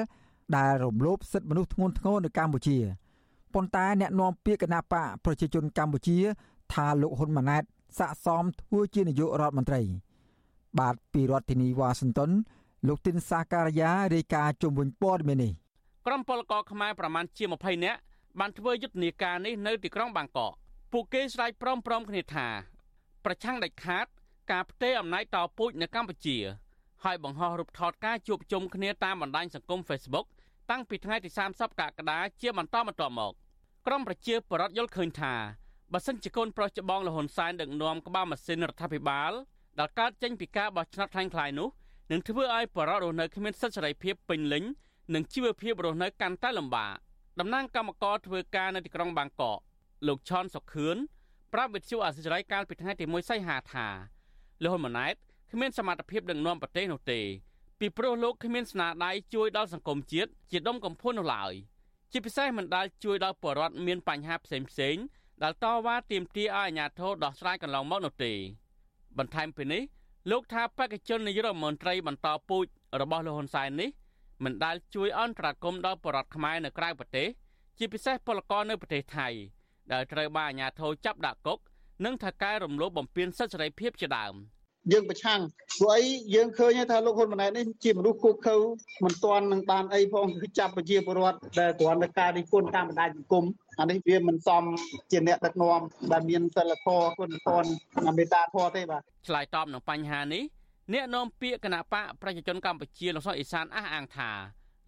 [0.56, 2.78] ដែលរំលោភសិទ្ធិមនុស្សធ្ងន់ធ្ងរនៅកម្ពុជា
[3.54, 6.18] ប៉ុន្តែអ្នកនាំពាក្យគណៈបកប្រជាជនកម្ពុជា
[6.72, 7.62] ថាលោកហ៊ុនម៉ាណែត
[7.98, 9.82] ស័កសមធ្វើជានាយករដ្ឋមន្ត្រី
[10.78, 12.30] បាទពីរដ្ឋធានីវ៉ាស៊ីនតោន
[12.88, 15.52] លោកទីនសាការីយ៉ារាយការណ៍ជុំវិញព័ត៌មាននេះ
[16.06, 18.00] ក្រុមពលករខ្មែរប្រមាណជា20នាក់
[18.40, 20.52] បានធ្វើយុទ្ធនាការនេះនៅទីក្រុងបាងកក
[20.96, 22.48] ពួកគេស្រែកព្រមព្រមគ្នាថា
[23.24, 24.06] ប្រឆាំងដាច់ខាត
[24.52, 26.38] ការផ្ទេរអំណាចតពូជនៅកម្ពុជា
[27.04, 30.26] ហើយបង្ហោះរូបថតការជួបជុំគ្នាតាមបណ្ដាញសង្គម Facebook
[30.70, 33.32] តាំងពីថ្ងៃទី30កក្កដាជាបន្តបន្ទាប់មក
[33.86, 35.34] ក្រមប្រជាពលរដ្ឋយល់ឃើញថា
[35.92, 39.32] បើសិនជាកូនប្រុសច្បងលហ៊ុនសែនដឹកនាំក្បាលម៉ាស៊ីនរដ្ឋាភិបាល
[39.78, 41.68] ដែលកើតចេញពីការបោះឆ្នោតខ្លាំងៗនោះ
[42.10, 44.64] នឹងធ្វើឲ្យបរិវត្តរស់នៅគ្មានសិទ្ធិសេរីភាពពេញលេញ
[45.14, 46.92] និងជីវភាពរស់នៅកាន់តែលំបាក
[47.40, 49.60] តំណាងកម្មករធ្វើការនៅទីក្រុងបាងកក
[50.06, 50.96] លោកឆនសុខឿន
[51.52, 53.86] ប្រាប់វិទ្យុអាស៊ីសេរីកាលពីថ្ងៃទី1សីហាថា
[54.62, 55.14] លោកហ៊ុនម៉ាណែត
[55.52, 57.20] គ្មានសមត្ថភាពដឹកនាំប្រទេសនោះទេ
[57.80, 61.52] ពីព្រោះលោកគ្មានស្នាដៃជួយដល់សង្គមជាតិជាដុំកំភួននោះឡើយ
[62.12, 64.96] ជាពិសេសមិនដែលជួយដល់ប្រជាពលរដ្ឋមានបញ្ហាផ្សេងផ្សេង
[65.42, 68.32] ដែលតវ៉ាទាមទារឲ្យអាជ្ញាធរដោះស្រាយកន្លងមកនោះទេ
[69.18, 69.82] បន្ថែមពីនេះ
[70.30, 72.66] លោកថាបេក្ខជននាយករដ្ឋមន្ត្រីបន្តពូជ
[73.00, 73.90] របស់លោកហ៊ុនសែននេះ
[74.44, 77.28] មិនដែលជួយអន្តរាគមន៍ដល់ប្រជាពលរដ្ឋខ្មែរនៅក្រៅប្រទេស
[77.78, 79.28] ជាពិសេសពលករនៅប្រទេសថៃ
[79.92, 81.58] ដែលត្រូវបានអាជ្ញាធរចាប់ដាក់គុក
[82.04, 84.34] និងថកែរំលោភបំពានសិទ្ធិសេរីភាពជាដើម
[84.92, 85.40] យើងប្រឆាំង
[85.78, 88.56] ព្រោះអីយើងឃើញថាលោកហ៊ុនម៉ាណែតនេះជាមនុស្សគូខើ
[89.04, 93.44] មិនទាន់នឹងបានអីផងគឺចាប់ប្រជាពលរដ្ឋដែលគ្រាន់តែការរិះគន់តាមបណ្ដាញសង្គម
[93.78, 94.62] អានេះវាមិនសម
[95.10, 95.80] ជាអ្នកដឹកនាំ
[96.12, 100.42] ដែលមានសិលធម៌គុណធម៌មេត្តាធម៌ទេបាទឆ្លើយតបនឹងបញ្ហានេះ
[100.92, 104.30] អ្នកនាំពាក្យគណៈបកប្រជាជនកម្ពុជាលោកសុកអេសានអះអាងថា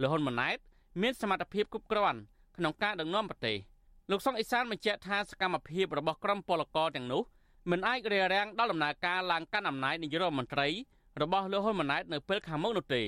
[0.00, 0.58] លោកហ៊ុនម៉ាណែត
[1.02, 2.20] មានសមត្ថភាពគ្រប់គ្រាន់
[2.56, 3.56] ក្នុងការដឹកនាំប្រទេស
[4.10, 7.22] លោកសុកអេសានបញ្ជាក់ថាសកម្មភាពរបស់ក្រុមពលករទាំងនោះ
[7.70, 10.68] មិនអាចរារាំងដល់ដំណើរការឡើងកាន់អំណាចនាយករដ្ឋមន្ត្រី
[11.22, 13.02] របស់លោកហ៊ុនម៉ាណែតនៅពេលខាងមុខនោះទេ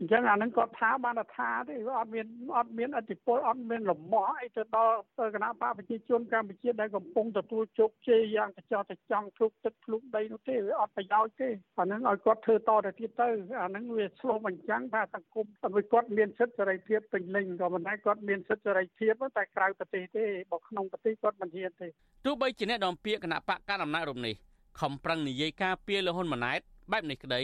[0.00, 4.96] អញ្ចឹងអានឹងគាត់ថាបានថាទេវាអត់មានអត់មានអធិពលអត់មានលំមាស់អីទៅដល់
[5.34, 13.28] គណៈបកប្រជាជនកម្ពុជាដែលកំពុងទទួលជោគជ័យយ៉ាងកញ្ចក់កញ្ចង់ធ្លុកទឹកធ្លុកដីនោះទេវាអត់ប្រយោជន៍ទេអានឹងឲ្យគាត់ធ្វើតទៅទៀតទៅ
[13.62, 21.88] អានឹងវាឆ្លុះបញ្ចាំងថាសង្គមឲ្យគាត់មានសិទ្ធិសេរីភាពពេញលេញក៏ប៉ុន្តែគាត់មានសិទ្ធិសេរីភាពតែក្រៅប្រទេសទេបើក្នុងប្រទេសគាត់មិនហ៊ានទេ
[22.26, 24.34] ទោះបីជាអ្នកដំពាកគណៈបកកណ្ដាលអំណាចរំនេះ
[24.80, 26.60] ខំប្រឹងនិយាយការពារលហ៊ុនម៉ាណែត
[26.92, 27.42] បែបនេះក្តី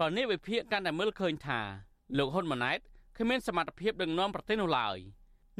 [0.00, 1.60] ក៏នេះវិភាគកាន់តែមើលឃើញថា
[2.18, 2.78] លោកហ៊ុនម៉ាណែត
[3.18, 4.98] គ្មានសមត្ថភាពដឹកនាំប្រទេសនោះឡើយ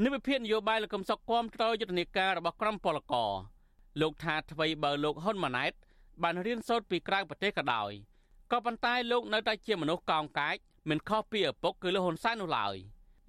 [0.05, 3.33] និវិភាននយោបាយលោកកឹមសុខគាំទ្រយុទ្ធនាការរបស់ក្រុមពលករ
[4.01, 5.73] លោកថាអ្វីបើលោកហ៊ុនម៉ាណែត
[6.23, 7.93] បានរៀនសូត្រពីក្រៅប្រទេសក៏ដោយ
[8.53, 10.57] ក៏ប៉ុន្តែលោកនៅតែជាមនុស្សកោងកាច
[10.89, 12.77] មិនខុសពីឪពុកគឺលោកហ៊ុនសែននោះឡើយ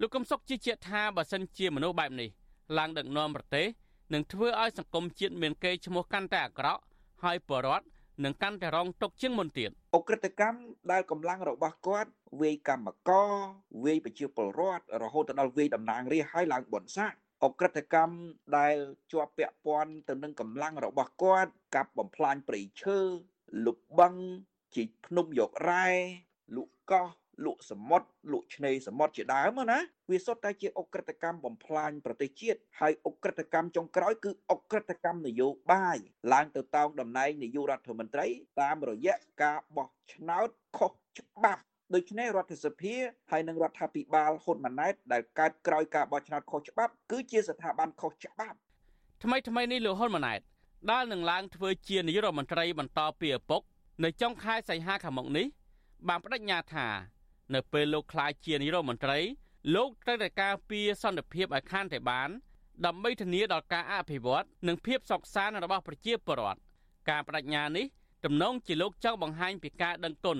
[0.00, 2.30] លោកកឹមសុខជឿជាក់ថាបើសិនជាមនុស្សបែបនេះ
[2.78, 3.66] ឡើងដឹកនាំប្រទេស
[4.12, 6.82] នឹងធ្វើឲ្យសង្គមជាតិមានកេរ្តិ៍ឈ្មោះកាន់តែអាក្រក់
[7.22, 7.84] ហើយប្រជារដ្ឋ
[8.24, 10.58] នឹងកាន់តែរងទុកជាងមុនទៀតអ ுக ្រិតកម្ម
[10.92, 13.32] ដែលកម្លាំងរបស់គាត់វាយកម្មករ
[13.84, 17.06] វាយប្រជាពលរដ្ឋរហូតដល់វាយតំណាងរាស្ត្រឲ្យឡើងបនសា
[17.42, 18.14] អ ுக ្រិតកម្ម
[18.56, 18.76] ដែល
[19.12, 22.98] ជាប់ពាក់ព័ន្ធទៅនឹងកម្លាំងរបស់គាត់កាប់បំផ្លាញព្រៃឈើ
[23.64, 24.14] លុបបឹង
[24.74, 25.88] ជីកភ្នំយករ៉ែ
[26.56, 27.08] លុកកោះ
[27.44, 29.78] លក់សមុទ្រលក់ឆ្នេរសមុទ្រជាដើមណា
[30.10, 35.98] វាសុទ្ធតែជាអក្រិតកម្មបំផ្លាញប្រទេសជាតិហើយអក្រិតកម្មចុងក្រោយគឺអក្រិតកម្មនយោបាយ
[36.32, 38.26] ឡើងទៅតោងតំណែងនាយករដ្ឋមន្ត្រី
[38.60, 41.62] តាមរយៈការបោះឆ្នោតខុសច្បាប់
[41.94, 42.94] ដូច្នេះរដ្ឋសភា
[43.30, 48.56] ហើយនិងរដ្ឋាភិបាលហ៊ុនម៉ាណែតដែលកើតក្រោយការបោះឆ្នោតខុសច្បាប់គឺជាស្ថាប័នខុសច្បាប់
[49.22, 50.40] ថ្មីថ្មីនេះលោកហ៊ុនម៉ាណែត
[50.90, 53.62] ដែលនឹងឡើងធ្វើជានាយករដ្ឋមន្ត្រីបន្តពីឪពុក
[54.04, 55.46] នៅចុងខែសីហាខាងមុខនេះ
[56.08, 56.86] បានបដិញ្ញាថា
[57.54, 59.18] នៅពេលលោកខ្លាចជានាយករដ្ឋមន្ត្រី
[59.74, 62.28] លោកត្រូវតែការពារសន្តិភាពឲ្យខានតែបាន
[62.86, 66.60] ដើម្បីធានាដល់ការអភិវឌ្ឍនិងភាពសុខសាន្តរបស់ប្រជាពលរដ្ឋ
[67.10, 67.86] ការបដិញ្ញានេះ
[68.24, 70.38] ទំនងជាលោកចង់បង្ហាញពីការដឹងគុណ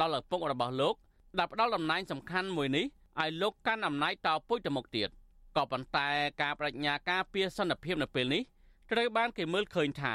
[0.00, 0.94] ដល់ឪពុករបស់លោក
[1.38, 2.84] ដែលផ្ដល់តំណែងសំខាន់មួយនេះ
[3.20, 5.08] ឲ្យលោកកាន់អំណាចតពុជទៅមុខទៀត
[5.56, 6.08] ក៏ប៉ុន្តែ
[6.42, 8.42] ការបដិញ្ញាការពារសន្តិភាពនៅពេលនេះ
[8.92, 10.14] ត្រូវបានគេមើលឃើញថា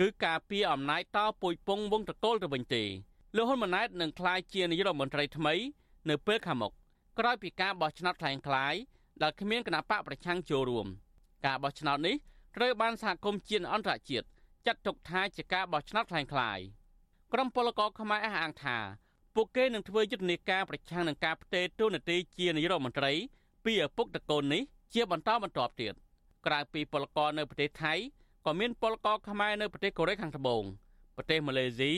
[0.00, 2.84] គឺការពារអំណាចតពុជពងវងតកូលទៅវិញទេ
[3.35, 5.53] លោកហ៊ុនម៉ាណែតនឹងក្លាយជានាយករដ្ឋមន្ត្រីថ្មី
[6.09, 6.71] នៅពេលខាងមុខ
[7.19, 8.75] ក្រោយពីការបោះឆ្នោតคล้ายคล้าย
[9.21, 10.87] ដែលគ្មានគណៈបកប្រឆាំងចូលរួម
[11.45, 12.15] ការបោះឆ្នោតនេះ
[12.55, 14.25] ត្រូវបានសហគមន៍ជាតិអន្តរជាតិ
[14.65, 16.59] ចាត់ទុកថាជាការបោះឆ្នោតคล้ายคล้าย
[17.33, 18.77] ក្រុមពលករខ្មែរអះអាងថា
[19.35, 23.11] ពួកគេនឹងធ្វើយុទ្ធនាការប្រឆាំងនឹងការផ្ទេរតួនាទីជានាយករដ្ឋមន្ត្រី
[23.65, 24.61] ពីឪពុកតកូននេះ
[24.93, 25.93] ជាបន្តបន្ទាប់ទៀត
[26.45, 27.93] ក្រៅពីពលករនៅប្រទេសថៃ
[28.45, 30.63] ក៏មានពលករខ្មែរនៅប្រទេសកូរ៉េខាងត្បូង
[31.15, 31.93] ប្រទេសម៉ាឡេស៊ី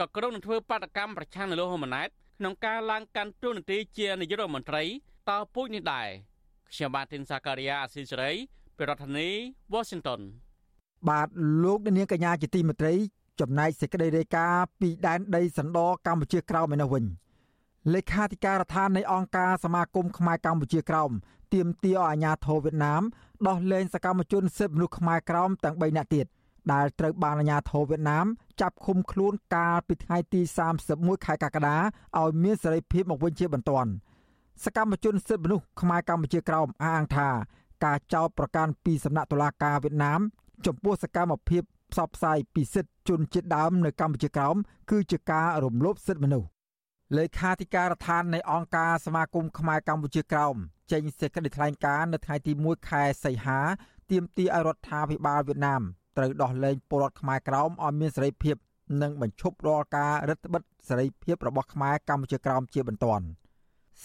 [0.00, 2.08] ក៏ក្រុងនឹងធ្វើបាតកម្មប្រឆាំងនឹងលោកហ៊ុនម៉ាណែត
[2.38, 4.84] ក្នុងការឡើងកាន់តួនាទីជានាយករដ្ឋមន្ត្រី
[5.28, 6.08] តពូជនេះដែរ
[6.72, 8.32] ខ្ញុំបាទទីនសាការីយ៉ាអស៊ីសេរី
[8.76, 9.28] ពីរដ្ឋធានី
[9.74, 10.20] Washington
[11.08, 11.28] បាទ
[11.64, 12.94] លោកនាងកញ្ញាជាទីមេត្រី
[13.40, 17.04] ចំណែកសេចក្តីរាយការណ៍ពីដែនដីសណ្ដកម្ពុជាក្រោមឯនោះវិញ
[17.94, 21.10] លេខាធិការដ្ឋាននៃអង្គការសមាគមខ្មែរកម្ពុជាក្រោម
[21.54, 23.02] ទាមទារឲ្យអាជ្ញាធរវៀតណាម
[23.48, 26.26] ដោះលែងសកម្មជនសិទ្ធិមនុស្សខ្មែរក្រោមទាំង3នាក់ទៀត
[26.72, 28.26] ដែលត្រូវបានអាជ្ញាធរវៀតណាម
[28.60, 30.40] ចាប់ឃុំខ្លួនកាលពីថ្ងៃទី
[30.84, 31.76] 31ខែកក្កដា
[32.18, 33.90] ឲ្យមានសេរីភាពមកវិញជាបន្ទាន់
[34.64, 37.28] សកម្មជនសិទ្ធិមនុស្សខ្មែរកម្ពុជាក្រោមអះអាងថា
[37.84, 40.20] ការចោទប្រកាន់ពីសំណាក់តុលាការវៀតណាម
[40.66, 44.56] ចំពោះសកម្មភាពផ្សព្វផ្សាយពីសិទ្ធិជនជាតិដើមនៅកម្ពុជាក្រោម
[44.90, 46.48] គឺជាការរំលោភសិទ្ធិមនុស្ស
[47.16, 50.56] លេខាធិការដ្ឋាននៃអង្គការសមាគមខ្មែរកម្ពុជាក្រោម
[50.92, 53.60] ចេញសេចក្តីថ្លែងការណ៍នៅថ្ងៃទី1ខែសីហា
[54.10, 55.82] ទាមទារឲ្យរដ្ឋាភិបាលវៀតណាម
[56.16, 58.56] ត្រូវដោះលែងពលរដ្ឋខ្មែរក្រោមឲ្យមានសេរីភាព
[59.02, 63.24] និងបញ្ឈប់រាល់ការរឹតបន្តឹងសេរីភាពរបស់ខ្មែរកម្ពុជាក្រោមជាបន្ទាន់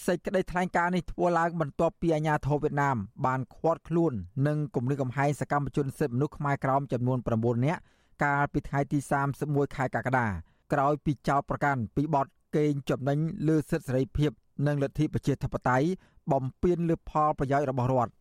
[0.05, 4.13] សេចក្តីថ្លែងការណ៍នេះធ្វើឡើងបន្ទាប់ពីអាញាធរវៀតណាមបានឃាត់ខ្លួន
[4.47, 7.81] និងគំរាមកំហែងសកម្មជនសិទ្ធិមនុស្សខ្មែរក្រោមចំនួន9នាក់
[8.23, 8.99] កាលពីថ្ងៃទី
[9.37, 10.27] 31ខែកក្កដា
[10.73, 14.31] ក្រោយពីចោទប្រកាន់ពីបទកេងចំណេញលើសិទ្ធិសេរីភាព
[14.67, 15.87] និងលទ្ធិប្រជាធិបតេយ្យ
[16.31, 18.13] បំពានលើផលប្រយោជន៍របស់រដ្ឋ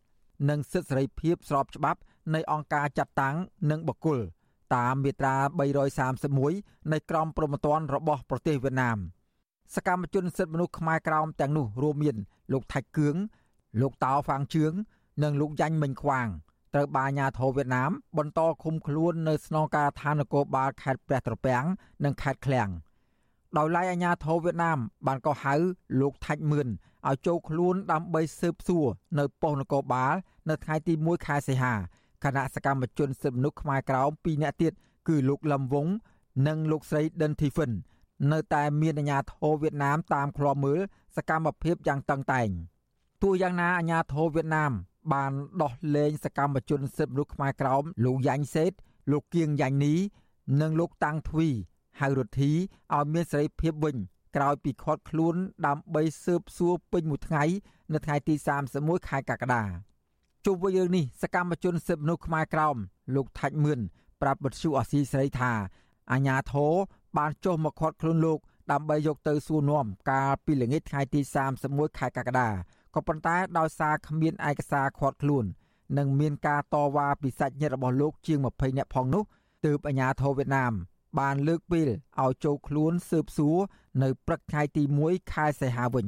[0.49, 2.01] និងសិទ្ធិសេរីភាពស្របច្បាប់
[2.35, 3.37] នៃអង្គការចាត់តាំង
[3.71, 4.19] និងបកគល
[4.75, 5.37] តាមមាត្រា
[6.15, 8.99] 331នៃក្រមព្រហ្មទណ្ឌរបស់ប្រទេសវៀតណាម
[9.75, 12.17] សកម្មជនសិទ្ធិមនុស្សខ្មែរក្រោមទាំងនោះរួមមាន
[12.53, 13.17] លោកថាច់គឿង
[13.81, 14.73] លោកតោហ្វាងជឿង
[15.23, 16.29] និងលោកយ៉ាញ់មិញខ្វាង
[16.75, 21.65] ត្រូវបានអាជ្ញាធរវៀតណាមបន្តឃុំខ្លួននៅស្នងការដ្ឋាននគរបាលខេត្តព្រះត្រពាំង
[22.05, 22.71] និងខេត្តឃ្លាំង
[23.57, 25.55] ដោយឡែកអាជ្ញាធរវៀតណាមបានកោះហៅ
[26.01, 26.69] លោកថាច់មឿន
[27.09, 28.87] ឲ្យចូលខ្លួនដើម្បីស៊ើបសួរ
[29.19, 30.15] នៅប៉ុស្តិ៍នគរបាល
[30.49, 31.75] នៅថ្ងៃទី1ខែសីហា
[32.25, 34.73] គណៈសកម្មជនសិទ្ធិមនុស្សខ្មែរក្រោម2នាក់ទៀត
[35.09, 35.87] គឺលោកលឹមវង
[36.47, 37.71] និងលោកស្រីដិនធីហ្វិន
[38.33, 40.81] នៅតែមានអាញាធរវៀតណាមតាមឃ្លាំមើល
[41.17, 42.49] សកម្មភាពយ៉ាងតឹងតែង
[43.23, 44.73] ទោះយ៉ាងណាអាញាធរវៀតណាម
[45.13, 45.33] បាន
[45.63, 48.73] ដោះលែងសកម្មជនសិទ្ធិមនុស្សខ្មែរក្រោមលោកយ៉ាញ់សេត
[49.11, 49.95] លោកគៀងយ៉ាញ់នី
[50.61, 51.49] និងលោកតាំងទ្វី
[52.01, 52.51] ហៅរដ្ឋី
[52.95, 53.97] ឲ្យមានសេរីភាពវិញ
[54.37, 55.35] ក្រោយពីខាត់ខ្លួន
[55.67, 57.45] ដើម្បីស៊ើបសួរពេញមួយថ្ងៃ
[57.93, 58.35] នៅថ្ងៃទី
[58.73, 59.65] 31ខែកក្កដា
[60.47, 62.77] ជុំវិញរឿងនេះសកម្មជនសិទ្ធិមនុស្សខ្មែរក្រោម
[63.15, 63.81] លោកថាច់មឿន
[64.23, 65.53] ប្រាប់បទសុអសីស្រីថា
[66.13, 66.73] អាញាធរ
[67.17, 68.39] បានចុះមកខាត់ខ្លួនលោក
[68.73, 71.21] ដើម្បីយកទៅសួរនាំកាលពីល្ងាចថ្ងៃទី
[71.59, 72.49] 31ខែកក្កដា
[72.95, 75.45] ក៏ប៉ុន្តែដោយសារគ្មានឯកសារខាត់ខ្លួន
[75.99, 79.25] និងមានការតវ៉ាពីសាច់ញាតិរបស់លោកជាង20នាក់ផងនោះ
[79.65, 80.73] ទើបអាញាធរវៀតណាម
[81.21, 81.89] បានលើកពេល
[82.23, 83.57] ឲ្យចូលខ្លួនស៊ើបសួរ
[84.03, 86.07] នៅព្រឹកថ្ងៃទី1ខែសីហាវិញ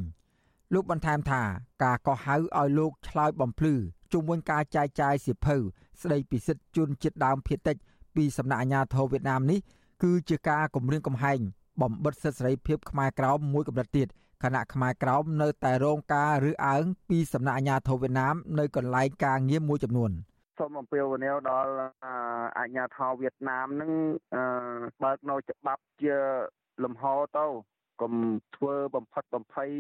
[0.75, 1.43] លោកបន្ថែមថា
[1.85, 3.75] ការកោះហៅឲ្យលោកឆ្លើយបំភ្លឺ
[4.15, 5.57] ជុំវិញការចែកចាយសៀវភៅ
[6.03, 7.77] ស្ដីពីសិទ្ធិជនជាតិដើមភាគតិច
[8.17, 9.59] ពីសំណាក់អាជ្ញាធរវៀតណាមនេះ
[10.03, 11.39] គឺជាការគំរាមកំហែង
[11.83, 14.09] បំបិទសិទ្ធិសេរីភាពខ្មែរក្រោមមួយកម្រិតទៀត
[14.45, 20.11] ខណៈខ្មែរក្រោមនៅតែរងការរើសអើងពីសំណាក់អាជ្ញាធរវៀតណាមនៅកន្លែងការងារមួយចំនួន
[20.59, 21.73] សូមអំពាវនាវដល់
[22.59, 23.91] អាជ្ញាធរវៀតណាមនឹង
[25.03, 26.17] បើកនៅច្បាប់ជា
[26.85, 27.05] លំហ
[27.39, 27.47] ទៅ
[28.01, 28.13] កុំ
[28.57, 29.71] ធ្វើបំផិតបំភ័យ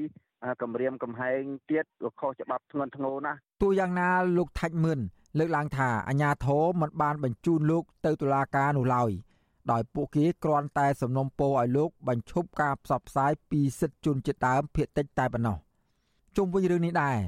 [0.62, 1.84] គម្រាមកំហែងទៀត
[2.20, 5.00] ខុសច្បាប់ធ្ងន់ធ្ងរណាស់ទោះយ៉ាងណាលោកថាច់មឿន
[5.38, 9.10] លើកឡើងថាអាញាធរមិនបានបញ្ជូនលោកទៅតុលាការនោះឡើយ
[9.72, 15.56] ដោយពួកគេគ្រាន់តែសំណុំពរឲ្យលោកបញ្ឈប់ការផ្សព្វផ្សាយពីសិទ្ធិជនជាតិដើមភាគតិចតែប៉ុណ្ណោះ
[16.36, 17.18] ជុំវិញរឿងនេះដែរ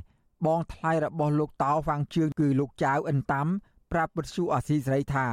[0.47, 3.47] បងថ្លៃរបស់លោកតោហ្វាងជឿងគឺលោកចៅអិនតាំ
[3.93, 5.27] ប្រាប់វិទ្យុអាស៊ីសេរីថា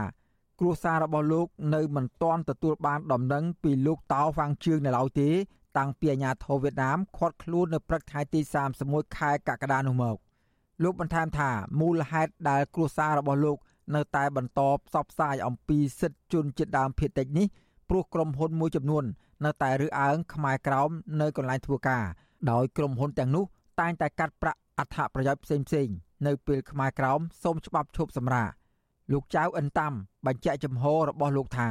[0.59, 5.29] គ្រួសាររបស់លោកនៅមិនទាន់ទទួលបានដំណឹងពីលោកតោហ្វាងជឿងនៅឡើយទេ
[5.77, 8.39] តាំងពីអាញាធរវៀតណាមឃាត់ខ្លួននៅព្រឹកថ្ងៃទី
[8.79, 10.17] 31ខែកក្កដានោះមក
[10.83, 13.57] លោកបន្ថែមថាមូលហេតុដែលគ្រួសាររបស់លោក
[13.95, 17.47] នៅតែបន្តផ្សព្វផ្សាយអំពីសិទ្ធិជនជាតិដើមភាគតិចនេះ
[17.89, 19.03] ព្រោះក្រុមហ៊ុនមួយចំនួន
[19.45, 20.89] នៅតែរើសអើងខ្មែរក្រោម
[21.21, 22.03] នៅកន្លែងធ្វើការ
[22.51, 23.45] ដោយក្រុមហ៊ុនទាំងនោះ
[23.79, 25.87] តែងតែកាត់ប្រាក់អត្ថប្រយោជន៍ផ្សេងផ្សេង
[26.27, 28.49] នៅពេលខ្មែរក្រោមសូមច្បាប់ឈប់សម្រាក
[29.11, 29.93] លោកចៅអិនតាំ
[30.25, 31.69] បញ្ជាក់ចំហរបស់លោកថា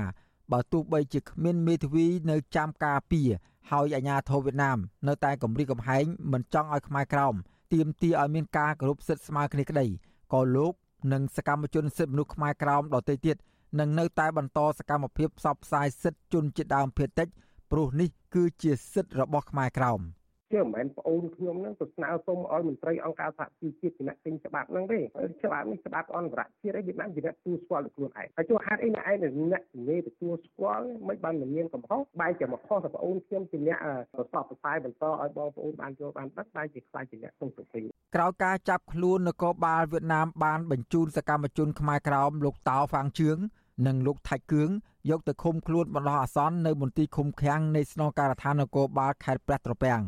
[0.52, 3.30] បើទោះបីជាគ្មានមេធាវីនៅចាំការពារ
[3.70, 7.34] ហើយអាជ្ញាធរវៀតណាមនៅតែគម្រាមកំហែងមិនចង់ឲ្យខ្មែរក្រោម
[7.72, 9.86] ទាមទារឲ្យមានការគោរពសិទ្ធិស្មើគ្នាក្តី
[10.32, 10.72] ក៏លោក
[11.12, 13.36] និងសកម្មជនសិទ្ធិមនុស្សខ្មែរក្រោមដទៃទៀត
[13.80, 17.28] នឹងនៅតែបន្តសកម្មភាពផ្សព្វផ្សាយសិទ្ធិជនជាតិដើមភាគតិច
[17.70, 20.00] ព្រោះនេះគឺជាសិទ្ធិរបស់ខ្មែរក្រោម។
[20.52, 24.98] ជាមិនមែនប្អូនខ្ញុំហ្នឹងទៅស្នើសុំឲ្យមន្ត្រីអង្គការសហជីវជាតិជាអ្នកទិញច្បាប់ហ្នឹងទេ
[25.44, 29.16] ច្បាប់នេះច្បាប់អន្តរជាតិឯវៀតណាមជាអ្នកទទួលស្គាល់ខ្លួនឯងហើយចុះហេតុអីអ្នកឯង
[29.52, 33.78] អ្នកជំនាញទទួលស្គាល់មិនបានមានកំហុសបែរជាមកខុសតែប្អូនខ្ញុំជាអ្នក
[34.14, 37.82] ប្រសពប្រស័យបន្តឲ្យបងប្អូនបានចូលបានដឹកបែរជាខ្លាចជាអ្នកទង់សុភី
[38.14, 43.38] ក្រោយការចាប់ខ្លួននគរបាលវៀតណាមបានបញ្ជូនសកម្មជនខ្មែរក្រោមលោកតោហ្វាងជឿង
[43.86, 44.70] និងលោកថៃគឿង
[45.10, 50.02] យកទៅឃុំខ្លួនបណ្ដោះអាសន្ននៅមន្ទីរឃុំឃាំងនៃស្នងការដ្ឋាននគរបាលខេត្តព្រះត្រពាំង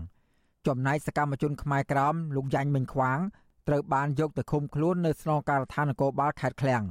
[0.66, 3.18] ចំណែកសកម្មជនខ្មែរក្រោមលោកយ៉ាញ់មិញខ្វាង
[3.68, 6.84] ត្រូវបានយកទៅឃុំខ្លួននៅស្នងការដ្ឋាននគរបាលខេត្តឃ្លាំង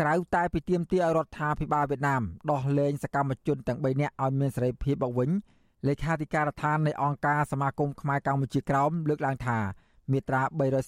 [0.00, 5.30] ក្រៅតែពីទាមទារឲ្យរដ្ឋាភិបាលវៀតណាមដោះលែងសកម្មជនទាំង3នាក់ឲ្យមានសេរីភាពមកវិញ
[5.86, 9.58] លេខាធិការដ្ឋាននៃអង្គការសមាគមខ្មែរកម្ពុជាក្រោមលើកឡើងថា
[10.12, 10.42] មាត្រា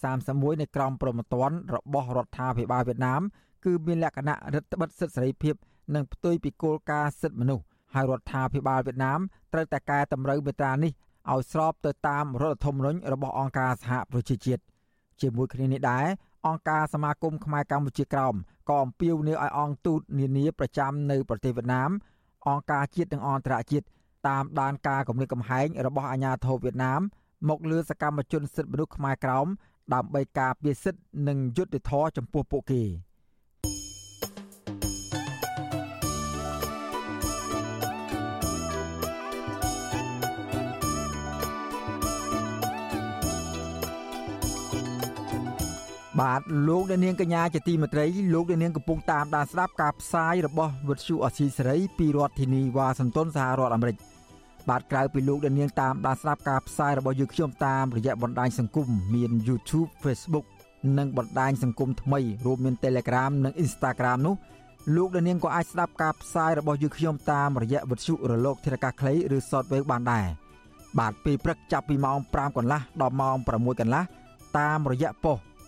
[0.09, 3.23] 331នៃក្រមព្រហ្មទណ្ឌរបស់រដ្ឋាភិបាលវៀតណាម
[3.65, 5.55] គឺមានលក្ខណៈរដ្ឋបិទសិទ្ធិសេរីភាព
[5.95, 9.21] និងផ្ទុយពីគោលការណ៍សិទ្ធិមនុស្សហើយរដ្ឋាភិបាលវៀតណាម
[9.53, 10.93] ត្រូវតែកែតម្រូវមាត្រានេះ
[11.31, 14.63] ឲ្យស្របទៅតាមរដ្ឋធម្មនុញ្ញរបស់អង្គការសហប្រជាជាតិ
[15.21, 16.07] ជាមួយគ្នានេះដែរ
[16.47, 18.35] អង្គការសមាគមខ្មែរកម្ពុជាក្រោម
[18.71, 21.91] ក៏អំពាវនាវឲ្យអង្គទូតនានាប្រចាំនៅប្រទេសវៀតណាម
[22.49, 23.87] អង្គការជាតិនិងអន្តរជាតិ
[24.29, 27.01] តាមដានការគម្រាមកំហែងរបស់អាជ្ញាធរវៀតណាម
[27.49, 29.47] មកលើសកម្មជនសិទ្ធិមនុស្សខ្មែរក្រោម
[29.95, 32.83] ដើម្បីការពារសិទ្ធិនិងយុត្តិធម៌ចំពោះពួកគេ។
[46.23, 53.97] បាទលោកអ្នកនាងកញ្ញាជាទីមេត្រីលោកអ្នកនាងកំពុងតាមដានស្ដាប់ការផ្សាយរបស់វិទ្យុអស៊ីសេរីពីរដ្ឋធានីវ៉ាស៊ីនតោនសហរដ្ឋអាមេរិក
[54.69, 60.47] បាទក្រៅពីលោកអ្នកនាងតាមដានស្ដាប់ការផ្សាយរបស់យើងខ្ញុំតាមរយៈបណ្ដាញសង្គមមាន YouTube Facebook
[60.99, 64.35] និងបណ្ដាញសង្គមថ្មីរួមមាន Telegram និង Instagram នោះ
[64.97, 70.27] លោកអ្នកនាងក៏អាចស្ដាប់ការផ្សាយរបស់យើងខ្ញុំតាមរយៈវិទ្យុរលកធាតុអាកាសខ្លីឬ Shortwave បានដែរ
[70.99, 74.03] បាទពេលព្រឹកចាប់ពីម៉ោង5កន្លះដល់ម៉ោង6កន្លះ
[74.59, 75.39] តាមរយៈប៉ុស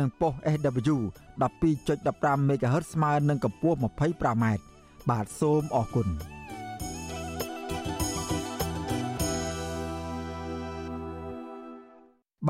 [0.00, 0.96] និងប៉ុស SW
[1.70, 4.44] 12.15 MHz ស្មើនឹងកម្ពស់ 25m
[5.10, 6.08] បាទសូមអរគុណ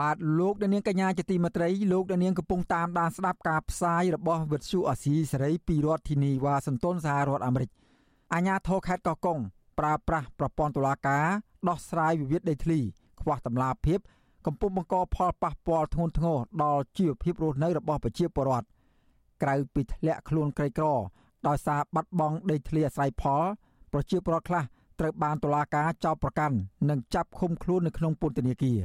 [0.00, 7.70] បាទលោកអ្នកនាងកញ្ញាជាទីមេត្រីលោកអ្នកនាងកំពុងតាមដានស្ដាប់ការផ្សាយរបស់វិទ្យុអាស៊ីសេរីពីរដ្ឋធានីវ៉ាស៊ីនតោនសហរដ្ឋអាមេរិក
[8.34, 9.38] អាជ្ញាធរខេត្តកោះកុង
[9.78, 11.26] ប្រើប្រាស់ប្រព័ន្ធតុលាការ
[11.68, 12.80] ដោះស្រាយវិវាទដីធ្លី
[13.20, 13.98] ខ្វះតម្លាភាព
[14.46, 18.66] កំពុងបង្កផលប៉ះពាល់ធ្ងន់ធ្ងរដល់ជីវភាពរស់នៅរបស់ប្រជាពលរដ្ឋ
[19.42, 20.86] ក្រៅពីធ្លាក់ខ្លួនក្រីក្រ
[21.46, 23.42] ដោយសារបាត់បង់ដីធ្លីអាស្រ័យផល
[23.92, 24.62] ប្រជាពលរដ្ឋខ្លះ
[25.00, 26.56] ត្រូវបានតុលាការចោទប្រកាន់
[26.88, 28.80] និងចាប់ឃុំខ្លួននៅក្នុងពន្ធនាគារ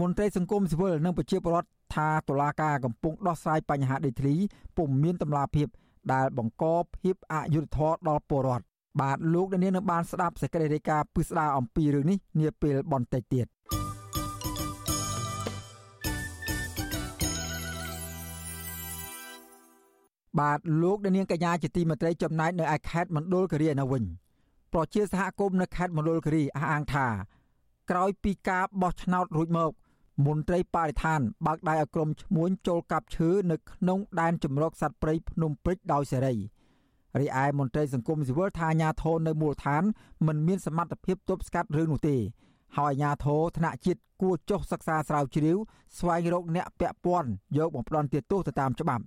[0.00, 4.34] មន្ត្រីសង្គមស៊ីវិលនិងប្រជាពលរដ្ឋថាតុលាការកំពុងដោះស្រាយបញ្ហាដីធ្លី
[4.76, 5.68] ពុំមានតម្លាភាព
[6.12, 6.64] ដែលបង្ក
[7.00, 8.64] ភាពអយុត្តិធម៌ដល់ពលរដ្ឋ
[9.00, 13.46] បាទលោកនាងនឹងបានស្ដាប់សេចក្តីរាយការណ៍ពិស្ដារអំពីរឿងនេះនាពេលបន្តិចទៀត
[20.40, 24.04] បាទលោកនាងកញ្ញាជាទីមេត្រីចំណែកនៅឯខេត្តមណ្ឌលគិរីនៅវិញ
[24.72, 27.06] ប្រជាសហគមន៍នៅខេត្តមណ្ឌលគិរីអះអាងថា
[27.90, 29.72] ក្រោយពីការបោះឆ្នោតរួចមក
[30.26, 36.34] មន្ត្រីបរិស្ថានបើកដៃឲ្យក្រុមឈ្មួញចូលកាប់ឈើនៅក្នុងដែនជម្រកសត្វព្រៃភ្នំព្រិចដោយសេរី
[37.20, 39.82] រីឯមន្ត្រីសង្គមស៊ីវិលថាអាញាធរនៅមូលដ្ឋាន
[40.26, 42.16] មិនមានសមត្ថភាពទប់ស្កាត់រឿងនោះទេ
[42.78, 45.56] ហើយអាញាធរថ្នាក់ជាតិគួរចុះសិក្សាស្រាវជ្រាវ
[45.98, 49.04] ស្វែងរកអ្នកពាក់ព័ន្ធយកបំផ្ដន់ទោសទៅតាមច្បាប់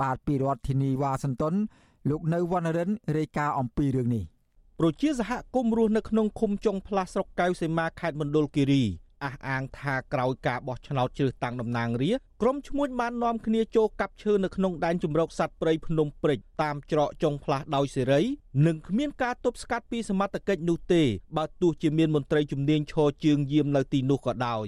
[0.00, 1.54] បាទពីរដ្ឋធានីវ៉ាស៊ីនតោន
[2.08, 4.24] លោកនៅវណ្ណរិនរាយការណ៍អំពីរឿងនេះ
[4.78, 8.84] ប្រជាសហគមន៍រស់នៅក្នុងឃុំចុងផ្លាស់ស្រុកកៅសីមាខេត្តមណ្ឌលគិរី
[9.24, 18.20] អះអាងថាក្រោយការបោះឆ្នោតជ្រើសតាំងតំណាងរាក្រុមឈ្មួញបាននាំគ្នាចូលកាប់ឈើនៅក្នុងដែនជម្រកសត្វព្រៃភ្នំព្រិចតាមច្រកចុងផ្លាស់ដោយសេរី
[18.66, 21.02] និងគ្មានការទប់ស្កាត់ពីសមត្ថកិច្ចនោះទេ
[21.36, 24.66] បើទោះជាមានមន្ត្រីជំនាញឈរជើងយាមនៅទីនោះក៏ដោយ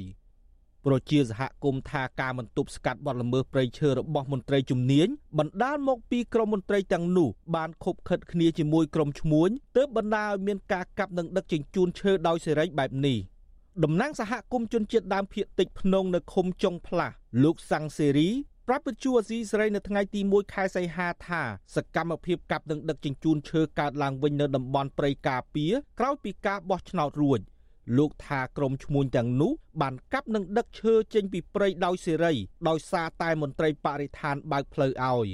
[0.87, 13.19] ប្រជាសហគមន៍ថាការមិនទប់ស្កាត់បទល្មើសព្រៃឈើរបស់មន្ត្រីជំនាញបណ្ដាលមកពីក្រមមន្ត្រីទាំងនោះបានខົບខិតគ្នាជាមួយក្រុមឈ្មួញទើបបណ្ដាលឲ្យមានការកាប់និងដឹកជញ្ជូនឈើដោយសេរីបែបនេះ
[13.85, 18.31] តំណាងសហគមន៍ជនជាតិដើមភាគតិចភ្នងនៅឃុំចុងផ្លាស់លោកសាំងសេរី
[18.69, 21.43] ប្រាប់វិទ្យុអាស៊ីសេរីនៅថ្ងៃទី1ខែសីហាថា
[21.77, 27.41] សកម្មភាពកាប់និងដឹកជញ្ជូនឈើកើតឡើងវិញនៅតំបន់ព្រៃការពារក្រោយពីការបោះឆ្នោតរួច
[27.97, 32.33] លោកថាក្រុមឈ្មួញទាំងនោះបានកាប់និងដឹកឈើចេញពីព្រៃដោយសេរី
[32.69, 35.29] ដោយសារតែមន្ត្រីបរិស្ថានបើកផ្លូវឲ្យ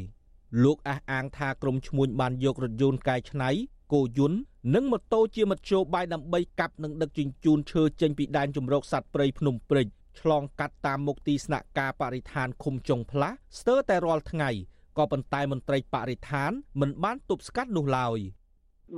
[0.65, 3.51] លោកអះអាងថាក្រុមឈ្មួញបានយករថយន្តកែច្នៃ
[3.93, 4.39] គោយន្ត
[4.75, 9.87] និងម៉ូតូជាមធ្យោបាយដើម្បីកាប់និងដឹកជញ្ជូនឈើចេញពីដែនជម្រកសត្វព្រៃភ្នំព្រិច
[10.21, 14.51] ឆ្លងកាត់តាមមុខទីស្នាក់ការបរិស្ថានឃុំចុងផ្លាស់ស្ទើរតែរាល់ថ្ងៃ
[14.99, 18.19] ក៏ប៉ុន្តែមន្ត្រីបរិស្ថានមិនបានទប់ស្កាត់នោះឡើយ។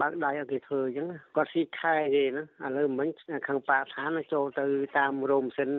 [0.00, 3.08] បើកដៃឲ្យគេធ្វើអញ្ចឹងគាត់ស៊ីខែគេណាឥឡូវមិញ
[3.48, 4.64] ខាងប៉ាឋានចូលទៅ
[4.98, 5.70] តាមរោមសិន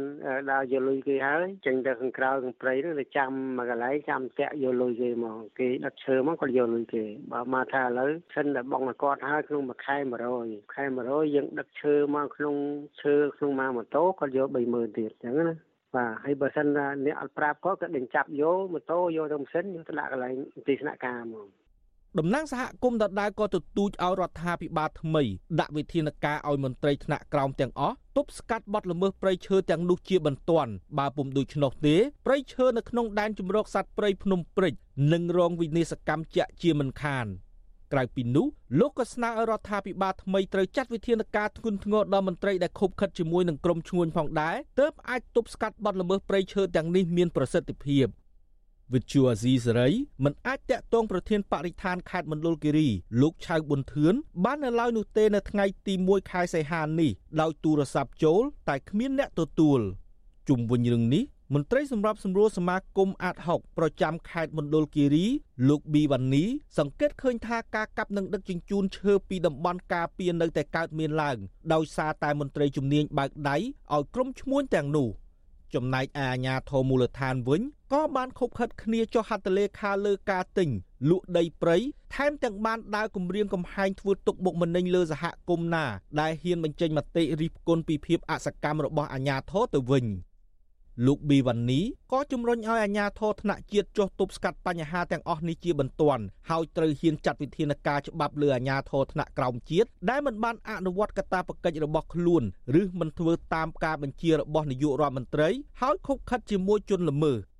[0.51, 9.97] ដើរយកលុយគេហើយចេញទៅខាងក្រៅខាងព្រៃនោះទៅចាំមួយកន្លែងចាំតាក់យកលុយគេមកគេដឹកឈើមកគាត់យកលុយគេបើមកថាឥឡូវសិនតែបងគាត់ហើយក្នុងមួយខែ
[10.35, 12.55] 100ខែ100យើងដឹកឈើមកក្នុង
[13.01, 15.55] ឈើក្នុងមកម៉ូតូគាត់យក30000ទៀតអញ្ចឹងណា
[15.95, 16.67] បាទហើយបើសិន
[17.05, 20.35] អ្នកអត់ប្រាប់គាត់ក៏ដេញចាប់យកម៉ូតូយកទៅម៉ាស៊ីនយកទៅដាក់កន្លែង
[20.67, 21.47] ទីស្នាក់ការមក
[22.19, 25.23] តំណាងសហគមន៍ដដែលក៏ទទូចឲ្យរដ្ឋាភិបាលថ្មី
[25.59, 31.95] ដាក់វិធានការឲ្យមន្ត្រីថ្នាក់ក្រោមទាំងអស់ទប់ស្កាត់បទល្មើសព្រៃឈើទាំងនោះជាបន្ទាន់បើពុំដូច្នោះទេ
[32.25, 34.73] ព្រៃឈើនៅក្នុងដែនជម្រកសត្វព្រៃភ្នំព្រិច
[35.13, 37.27] នឹងរងវិនាសកម្មជាក់ជាមិនខាន
[37.93, 38.47] ក្រៅពីនោះ
[38.79, 48.07] លោកក៏ស្នើឲ្យរដ្ឋាភិបាលថ្មីត្រូវចាត់វិធានការធ្ងន់ធ្ងរដល់មន្ត្រីដែលខົບខិតជាមួយនឹងក្រុមឈ្មួញផងដែរទើបអាចទប់ស្កាត់បទល្មើសព្រៃឈើទាំងនេះមានប្រសិទ្ធភាព
[48.93, 49.89] វិទ្យុអាស៊ីសេរី
[50.23, 52.89] មិនអាចតាក់ទងប្រធានបរិស្ថានខេត្តមណ្ឌលគិរី
[53.21, 59.79] លោកឆៅប៊ុនធឿនបាននៅឡើយនោះទេនៅថ្ងៃទី1ខែសីហានេះដោយទូរស័ព្ទចូល តែគ្មានអ្នកទទួល
[60.49, 61.23] ជុំវិញរឿងនេះ
[61.55, 65.25] មន្ត្រីសម្របសម្រួលសមាគមអាត6ប្រចាំខេត្តមណ្ឌលគិរី
[65.69, 66.43] លោកប៊ីវ៉ានី
[66.77, 71.37] សង្កេតឃើញថាការកាប់និងដឹកជញ្ជូនឈើពីតំបន់ការពារនៅតែកើតមានឡើង
[71.73, 75.07] ដោយសារតែមន្ត្រីជំនាញបើកដៃឲ្យក្រុមឈ្មួញទាំងនោះ
[75.73, 77.61] ចំណែកអាញាធមូលដ្ឋានវិញ
[77.93, 80.69] ក៏បានខົບខិតគ្នាចុះហត្ថលេខាលើការទិញ
[81.09, 81.77] លក់ដីព្រៃ
[82.15, 85.85] ថែមទាំងបានដើរគម្រាមកំហែងធ្វើទុកបុកម្នេញលើសហគមន៍ណា
[86.19, 90.05] ដែលហ៊ានបញ្ចេញមតិរិះគន់ពីភាពអសកម្មរបស់អាញាធរទៅវិញ។
[91.05, 102.43] លោកប៊ីវ៉ានីក៏ជំរុញឲ្យអាជ្ញាធរថ្នាក់ជាតិចុះទប់ស្កាត់បញ្ហាទាំងអស់នេះជាបន្ទាន់ហើយត្រូវហ៊ានចាត់វិធានការច្បាប់លើអាជ្ញាធរថ្នាក់ក្រោមជាតិដែលមិនបានអនុវត្តកាតព្វកិច្ចរបស់ខ្លួន
[102.81, 105.49] ឬមិនធ្វើតាមការបញ្ជារបស់នាយករដ្ឋមន្ត្រី
[105.81, 107.50] ហើយខុបខិតជាមួយជនល្មើស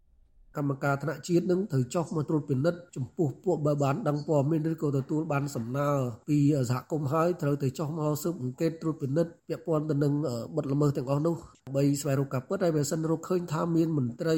[0.57, 5.89] កម្មការថ្នាក់ជាតិនឹងត្រូវចុះមកត្រួតពិនិត្យចំពោះពួកបើបានដឹងព័ត៌មានឬក៏ទទួលបានសំណើ
[6.29, 6.37] ពី
[6.69, 10.13] សហគមន៍ហើយត្រូវទៅចុះមកស៊ើបអង្កេតត្រួតពិនិត្យពាក់ព័ន្ធទៅនឹង
[10.55, 11.35] បទល្មើសទាំងអស់នោះ
[11.75, 14.37] បីស្វែងរកការពិតហើយបើសិនរកឃើញថាមានមន្ត្រី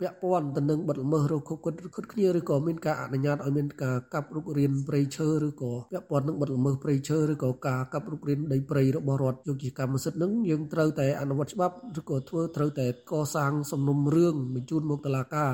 [0.00, 1.70] ពាក់ព័ន្ធទៅនឹងបទល្មើសរកគ្រប់គិ
[2.02, 15.52] តគ្នាឬក៏មានការអនុញ្ញាតឲ្យមានការកាប់រុករានព្រៃឈើឬក៏ពាក់ព័ន្ធនឹងបទល្មើសព្រៃឈើឬក៏ការកាប់រុករានដីព្រៃរបស់រដ្ឋយកជាកម្មសិទ្ធិនឹងយើងត្រូវតែអនុវត្តច្បាប់ឬក៏ធ្វើត្រូវតែកសាងសំណុំរឿងបញ្ជូនមកតុលាការ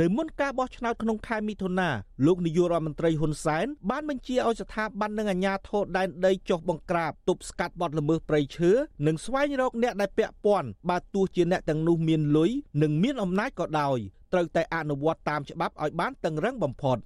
[0.00, 1.88] នៅមុនការបោះឆ្នោតក្នុងខែមិថុនា
[2.26, 8.70] លោកនាយករដ្ឋមន្ត្រីហ៊ុនសែនបានបញ្ជាឲ្យស្ថាប័ននិងអាជ្ញាធរដែនដីចុះបង្ក្រាបទប់ស្កាត់បទល្មើសព្រៃឈើ
[9.06, 12.50] និងស្វែងរកអ្នកដែលពាក់ព័ន្ធបើទោះជាអ្នកទាំងនោះមានលុយ
[12.82, 13.98] និងមានអំណាចក៏ដោយ
[14.32, 16.98] ត្រូវតែអនុវត្តតាមច្បាប់ឲ្យបានតឹងរឹងបំផុត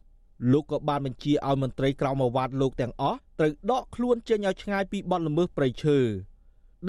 [0.53, 5.99] លោកក៏បានបញ្ជាឲ្យមន្ត្រីក្រមអាវ៉ាត់លោកទាំងអស់ត្រូវដកខ្លួនចេញឲ្យឆ្ងាយពីបទល្មើសព្រៃឈើ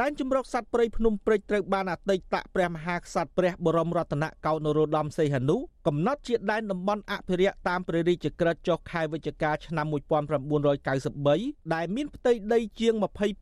[0.02, 9.86] ដែនជំរកសត្វព្រៃភ្នំព្រិចត្រូវបានអតីតព្រះមហាក្សត្រព្រះបរមរតនកោដ្ឋនរោត្តមសីហនុកំណត់ជាដែនតំបន់អភិរក្សតាមព្រះរាជក្រឹត្យចុះខែវិច្ឆិកាឆ្នាំ
[10.80, 12.94] 1993ដែលមានផ្ទៃដីជាង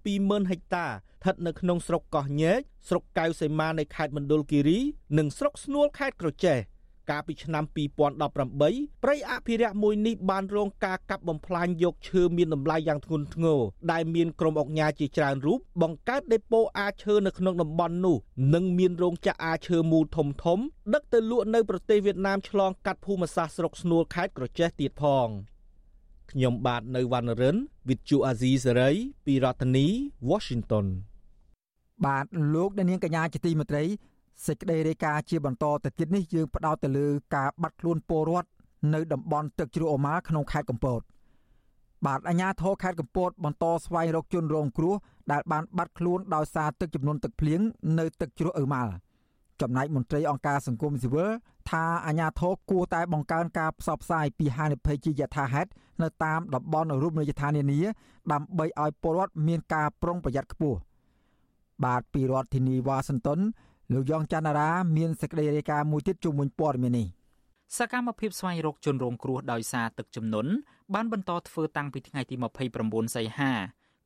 [0.02, 4.80] 220,000ហិកតាស្ថិតនៅក្នុងស្រុកកោះញែកស្រុកកៅសីមានៃខេត្តមណ្ឌលគិរី
[5.18, 6.58] និងស្រុកស្នួលខេត្តក្រចេះ
[7.12, 7.64] កាលពីឆ្នាំ
[8.34, 13.60] 2018ព្រៃអភិរក្សមួយនេះបានរងការកាប់បំផ្លាញយកឈើមានតម្លៃយ៉ាងធ្ងន់ធ្ងរ
[13.92, 18.18] ដែលមានក្រុមអង្គការជាច្រើនរូបបង្កើតដេប៉ូអាឈើនៅក្នុងតំបន់នោះ
[18.54, 20.60] និងមានរោងចក្រអាឈើមូលធំធំ
[20.94, 25.28] ដឹកទៅលក់នៅប្រទេសវៀតណាមឆ្លងកាត់ភូមិសាស្ត្រស្រុកស្នួលខេត្តក្រចេះទៀតផង
[26.32, 27.58] ខ្ញុំបាទនៅវណ្ណរិន
[27.88, 28.96] With Chu Azizi Saray
[29.26, 29.88] ពីរដ្ឋធានី
[30.30, 30.86] Washington
[32.06, 33.84] បាទលោកអ្នកនាងកញ្ញាជាទីមេត្រី
[34.46, 38.50] សេចក្តីរាយការណ៍ជាបន្តទៅទៀតនេះយើងផ្ដោតទៅលើការបាត់ខ្លួនពលរដ្ឋ
[38.94, 41.02] នៅតំបន់ទឹកជ្រោះអូម៉ាក្នុងខេត្តកំពត
[42.06, 44.96] បាទអាជ្ញាធរខេត្តកំពតបន្តស្វែងរកជនរងគ្រោះ
[45.32, 47.60] ដែលបានបាត់ខ្លួនដោយសារទឹកជំនន់ទឹកភ្លៀង
[48.00, 48.92] នៅទឹកជ្រោះអ៊ឺម៉ាល់
[49.62, 51.30] ចំណែកមន្ត្រីអង្គការសង្គមស៊ីវិល
[51.70, 55.70] ថាអាញាធរគួរតែបង្កើនការផ្សព្វផ្សាយពីហានិភ័យជាយថាហេតុ
[56.02, 57.80] នៅតាមតំបន់រូបនីយដ្ឋាននានា
[58.32, 60.78] ដើម្បីឲ្យពលរដ្ឋមានការប្រុងប្រយ័ត្នខ្ពស់
[61.86, 63.40] បាទពីរដ្ឋធានីវ៉ាស៊ីនតោន
[63.94, 67.08] លោកយ៉ងច័ន្ទរាមានសេចក្តីរាយការណ៍មួយទៀតជុំវិញព័ត៌មាននេះ
[67.78, 70.52] សកម្មភាពស្វែងរកជនរងគ្រោះដោយសារទឹកជំនន់
[70.94, 72.36] បានបន្តធ្វើតាំងពីថ្ងៃទី
[72.76, 73.52] 29សីហា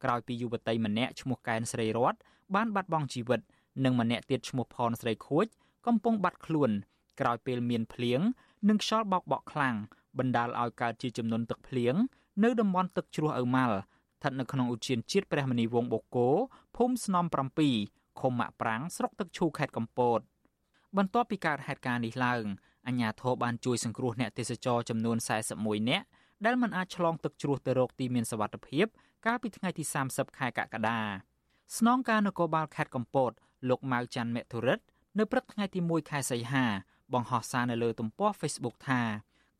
[0.03, 2.15] ក្រោយពីយុវតីម្នាក់ឈ្មោះកែនស្រីរត
[2.55, 3.41] បានបាត់បង់ជីវិត
[3.85, 5.45] និងម្នាក់ទៀតឈ្មោះផនស្រីខួច
[5.87, 6.71] កំពុងបាត់ខ្លួន
[7.19, 8.19] ក្រោយពេលមានភ្លៀង
[8.69, 9.75] និងខ្យល់បោកបក់ខ្លាំង
[10.17, 11.95] បណ្ដាលឲ្យកើតជាចំនួនទឹកភ្លៀង
[12.43, 13.77] នៅតំបន់ទឹកជ្រោះអ៊ៅម៉ាល់
[14.17, 16.29] ស្ថិតនៅក្នុងឧទ្យានជាតិព្រះមនីវង្សបូកូ
[16.75, 17.25] ភូមិស្នំ
[17.69, 20.19] 7 ឃុំម៉ាក់ប្រាំងស្រុកទឹកឈូខេត្តកំពត
[20.97, 22.43] បន្ទាប់ពីកើតហេតុការណ៍នេះឡើង
[22.87, 25.17] អាជ្ញាធរបានជួយសង្គ្រោះអ្នកទេសចរចំនួន
[25.53, 26.05] 41នាក់
[26.45, 28.85] ដែលមិនអាចឆ្លងទឹកជ្រោះទៅរកទីមានសុវត្ថិភាព
[29.25, 30.99] កាលពីថ្ងៃទី30ខែកក្កដា
[31.77, 33.31] ស្នងការនគរបាលខេត្តកំពត
[33.69, 34.79] លោកម៉ៅច័ន្ទមេធុរិត
[35.19, 36.65] នៅព្រឹកថ្ងៃទី1ខែសីហា
[37.13, 39.01] បង្ហោះសារនៅលើទំព័រ Facebook ថា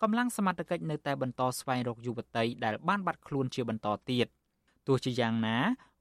[0.01, 4.27] កម្លាំងសមត្ថកិច្ចនៅតែបន្តស្វែងរកយុវតីដែលបានបាត់ខ្លួនជាបន្តទៀត
[4.87, 5.57] ទោះជាយ៉ាងណា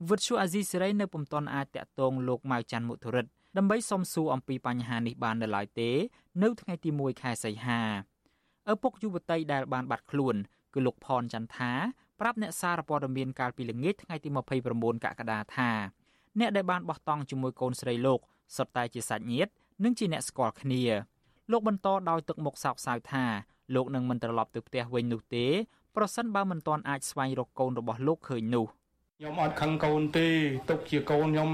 [0.09, 3.27] វិទ្យុអាស៊ីសេរីនៅពុំទាន់អាចតាក់ទងលោកម៉ៅច័ន្ទមុធរិត
[3.57, 5.91] ដើម្បីសុំសួរអំពីបញ្ហានេះបាននៅឡើយទេ
[6.43, 7.81] នៅថ្ងៃទី1ខែសីហា
[8.73, 10.35] ឪពុកយុវតីដែលបានបាត់ខ្លួន
[10.75, 11.73] គឺលោកផនចន្ទថា
[12.21, 14.29] ប្រាប់អ្នកសារព័ត៌មានកាលពីល្ងាចថ្ងៃទី
[14.67, 15.71] 29កក្កដាថា
[16.39, 18.21] អ្នកដែលបានបោះតង់ជាមួយកូនស្រីលោក
[18.57, 19.53] សុទ្ធតែជាសាច់ញាតិ
[19.85, 20.83] និងជាអ្នកស្គាល់គ្នា
[21.51, 23.25] លោកបន្តដោយទឹកមុខសោកសៅថា
[23.75, 25.47] លោកនឹងមិនត្រឡប់ទៅផ្ទះវិញនោះទេ
[25.97, 28.67] ប្រសិនបើមិនទាន់អាចស្វែងរកកូនរបស់លោកឃើញនោះ
[29.19, 30.27] ខ្ញុំអត់ខឹងកូនទេ
[30.71, 31.51] ទុកជាកូនខ្ញុំ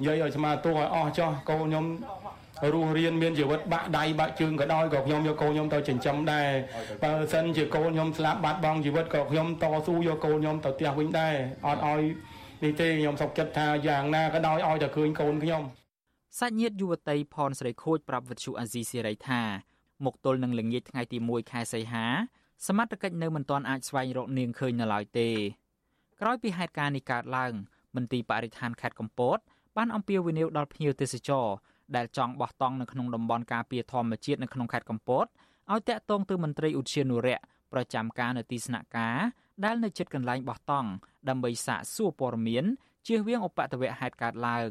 [0.00, 1.86] និយាយឲ្យស្មាទោសឲ្យអស់ចោះកូនខ្ញុំ
[2.72, 6.48] រស់រៀនមានជីវិតបាក់ដៃបាក់ជើងក៏ដោយក៏ខ្ញុំយកកូនខ្ញុំទៅចិញ្ចឹមដែរ
[7.02, 11.34] បើសិនជាកូនខ្ញុំស្លាប់បាត់បង់ជីវិតក៏ខ្ញុំតស៊ូយកកូនខ្ញុំទៅផ្ទះវិញដែរ
[11.66, 12.02] អត់ឲ្យ
[12.64, 15.62] នេះទេខ្ញុំសុខចិត្តថាយ៉ាងណាក៏ដោយឲ្យតែឃើញកូនខ្ញុំ
[16.38, 19.42] សាច់ញាតិយុវតីផនស្រីខូចប្រាប់វិទ្យុអាស៊ីសេរីថា
[20.04, 22.06] មកទល់នឹងល្ងាចថ្ងៃទី1ខែសីហា
[22.66, 25.30] សមត្ថកិច្ចនៅមិនទាន់អាចស្វែងរកនាងឃើញនៅឡើយទេ
[26.20, 27.52] ក្រោយពីហេតុការណ៍នេះកើតឡើង
[27.96, 29.38] មន្ទីរបរិស្ថានខេត្តកំពត
[29.76, 31.46] បានអំពាវនាវដល់ភ្ញៀវទេសចរ
[31.96, 35.26] ដែលចង់បោះតង់នៅក្នុងតំបន់ការពារធម្មជាតិនៅក្នុងខេត្តកំពត
[35.70, 37.42] ឲ្យតាក់ទងទៅមន្ត្រីឧទ្យានុរក្ស
[37.72, 39.18] ប្រចាំការនៅទីស្នាក់ការ
[39.64, 40.88] ដែលនៅជិតកន្លែងបោះតង់
[41.28, 42.64] ដើម្បីសាកសួរព័ត៌មាន
[43.06, 44.70] ជៀសវាងឧបទ្ទវហេតុកើតឡើង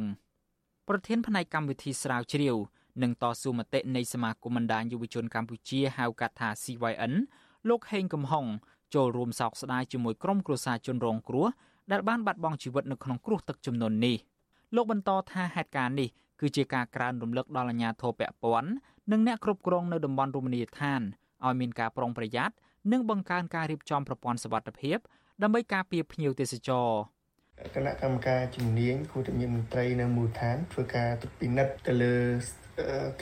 [0.87, 2.55] ប្រធានផ្នែកកម្មវិធីស្រាវជ្រាវ
[3.03, 7.13] និងតស៊ូមតិនៃសមាគមបណ្ដាញយុវជនកម្ពុជាហៅកាត់ថា CYN
[7.67, 8.45] លោកហេងកំហុង
[8.95, 11.47] ចូលរួមសោកស្ដាយជាមួយក្រុមគ្រួសារជនរងគ្រោះ
[11.91, 14.17] ដែលបានបាត់បង់ជីវិតនៅក្នុងគ្រោះទឹកជំនន់នេះ
[14.75, 18.69] លោកបន្តថាហេតុការណ៍នេះគឺជាការក្រើនរំលឹកដល់អាជ្ញាធរពាក់ព័ន្ធ
[19.11, 21.01] និងអ្នកគ្រប់គ្រងនៅតំបន់រមណីយដ្ឋាន
[21.45, 22.53] ឲ្យមានការប្រុងប្រយ័ត្ន
[22.91, 24.97] និងបង្កើនការរៀបចំប្រព័ន្ធសុវត្ថិភាព
[25.43, 26.89] ដើម្បីការពារភ្ញៀវទេសចរ
[27.75, 32.15] គណៈកម្មការជំនាញគួរតែមានមន្ត្រីនៅមូលដ្ឋានធ្វើការត្រួតពិនិត្យទៅលើ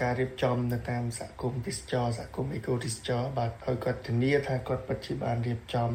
[0.01, 5.89] ការរៀបចំនៅតាមសហគមន៍ទេសចរសហគមន៍អេកូទេសចរបាទឲ្យគាត់ធានាថាគាត់ពិតជាបានរៀបចំ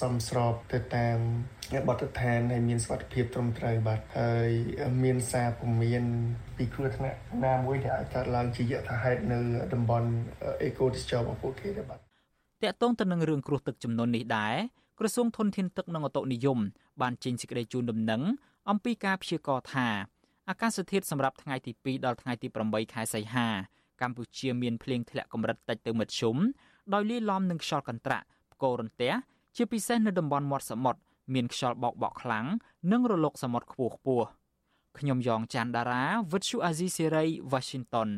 [0.00, 1.18] សមស្របទៅតាម
[1.88, 4.50] បទដ្ឋានហើយមានសុវត្ថិភាពត្រឹមត្រូវបាទហើយ
[5.04, 6.04] មានសារពមៀន
[6.56, 9.38] ពីគ្រោះថ្នាក់ណាមួយដែលអាចកើតឡើងជាយថាហេតុនៅ
[9.74, 10.08] តំបន់
[10.62, 12.02] អេកូទេសចររបស់ពួកគេដែរបាទត
[12.72, 14.54] កតងទៅនឹងរឿងគ្រោះទឹកចំនួននេះដែរ
[14.98, 16.58] ក្រសួងធនធានទឹកនិងអូតូនិយម
[17.02, 18.22] បានចេញសេចក្តីជូនដំណឹង
[18.70, 19.88] អំពីការព្យាករណ៍ថា
[20.50, 23.48] អាកាសធាតុសម្រាប់ថ្ងៃទី2ដល់ថ្ងៃទី8ខែសីហា
[24.00, 26.36] កម្ពុជាមានភ្លៀងធ្លាក់កម្រិតតិចទៅមធ្យម
[26.94, 29.12] ដោយលាយឡំនឹងខ្យល់កន្ត្រាក់ផ្គររន្ទះ
[29.56, 31.00] ជាពិសេសនៅតំបន់មាត់សមុទ្រ
[31.34, 32.46] មានខ្យល់បោកបក់ខ្លាំង
[32.92, 34.26] និងរលកសមុទ្រខ្ពស់ខ្ពស់
[34.98, 38.08] ខ្ញុំយ៉ងច័ន្ទដារាវិទ្យុអាស៊ីសេរី Washington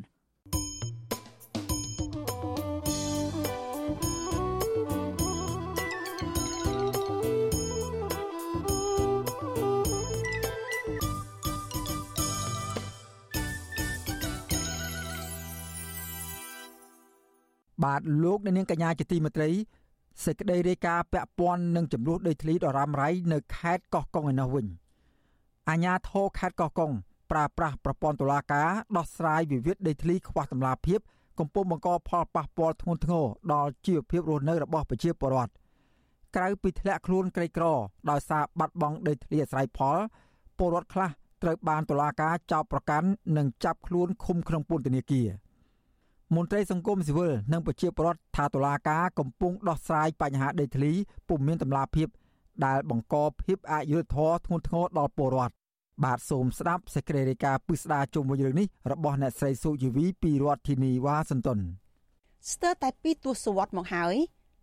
[17.84, 19.50] បាទលោកអ្នកនាងកញ្ញាជាទីមេត្រី
[20.24, 24.66] សេចក្តីរាយការណ៍ពាក់ព័ន្ធនឹងចំនួនដីធ្លីដ៏រ៉ាំរ៉ៃនៅខេត្តកោះកុងឯនោះវិញ
[25.68, 26.92] អាជ្ញាធរខេត្តកោះកុង
[27.30, 31.00] ប្រើប្រាស់ប្រព័ន្ធតុលាការដោះស្រាយវិវាទដីធ្លីខ្វះតម្លាភាព
[31.38, 35.52] កំពុងបង្កផលប៉ះពាល់ធ្ងន់ធ្ងរដល់ជីវភាពរស់នៅរបស់ប្រជាពលរដ្ឋ
[36.36, 37.64] ក្រៅពីធ្លាក់ខ្លួនក្រីក្រ
[38.10, 39.98] ដោយសារបាត់បង់ដីធ្លីអាស្រ័យផល
[40.58, 41.10] ពលរដ្ឋខ្លះ
[41.42, 45.28] ត្រូវបានតុលាការចោទប្រកាន់និងចាប់ខ្លួនឃុំក្នុងពន្ធនាគារ
[46.34, 50.92] មន្ត្រីសង្គមស៊ីវិលនិងប្រជាពលរដ្ឋថាតុលាការកំពុងដោះស្រាយបញ្ហាដីធ្លី
[51.28, 52.08] ពុំមានតម្លាភាព
[52.66, 55.54] ដែលបង្កភាពអយុត្តិធម៌ធ្ងន់ធ្ងរដល់ពលរដ្ឋ
[56.04, 61.58] បាទសូមស្ដាប់សេចក្តីរាយការណ៍ពិស្ដារជុំវិញរឿងនេះរបស់អ្នកស្រីសុជីវីពីរដ្ឋធានីវ៉ាស៊ីនតោន
[62.52, 64.14] ស្ទើរតែពីទសវត្សរ៍មកហើយ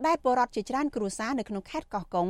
[0.05, 2.29] ដែលពលរដ្ឋជាច្រើនគ្រួសារនៅក្នុងខេត្តកោះកុង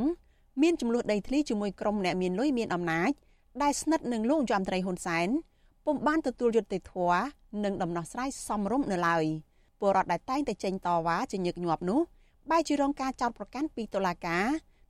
[0.62, 3.12] មានចំនួនដីធ្លីជាមួយក្រុមអ្នកមានលុយមានអំណាច
[3.64, 5.28] ដែលស្និទ្ធនឹងលោកយមត្រីហ៊ុនសែន
[5.86, 7.24] ពុំបានទទួលយុត្តិធម៌
[7.64, 9.26] និងដំណោះស្រាយសមរម្យនៅឡើយ
[9.80, 12.00] ពលរដ្ឋដែលតែងតែចេញតវ៉ាជាញឹកញាប់នោះ
[12.52, 14.46] បែរជារងការចោទប្រកាន់ពីតុលាការ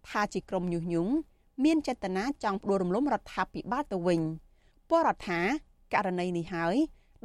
[0.10, 1.14] ថាជាក្រុមញុះញង់
[1.64, 4.22] មានចេតនាចង់ផ្ដួលរំលំរដ្ឋាភិបាលទៅវិញ
[4.90, 5.40] ពលរដ្ឋថា
[5.94, 6.76] ករណីនេះហើយ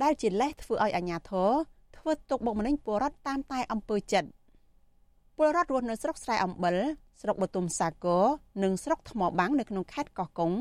[0.02, 1.50] ដែលជាលេសធ្វើឲ្យអាជ្ញាធរ
[1.96, 4.28] ធ្វើទុកបុកម្នេញពលរដ្ឋតាមតែអំពើចិត្ត
[5.36, 6.76] ពលរដ្ឋរស់នៅស្រុកស្រែអំបិល
[7.20, 8.24] ស្រុកបទុមសាគរ
[8.62, 10.52] និងស្រុកថ្មបាំងនៅក្នុងខេត្តកោះកុង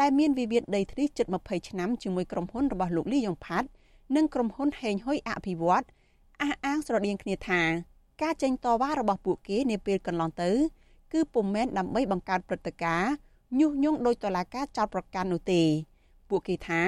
[0.00, 3.68] ដែលមានវិវាទដីធ្លីជិត20ឆ្នាំជាមួយក្រុមហ៊ុនរបស់លោកលីយ៉ុងផាត់
[4.16, 5.84] និងក្រុមហ៊ុនហេងហ៊ុយអភិវឌ្ឍ
[6.40, 7.62] អះអាងស្រដៀងគ្នាថា
[8.22, 10.50] ការចេញតវ៉ារបស់ពួកគេនាពេលកន្លងទៅ
[11.12, 13.12] គឺពុំមែនដើម្បីបង្កើតព្រឹត្តិការណ៍
[13.58, 15.62] ញុះញង់ដោយតឡាការចោតប្រកាន់នោះទេ
[16.28, 16.82] ពួកគេថា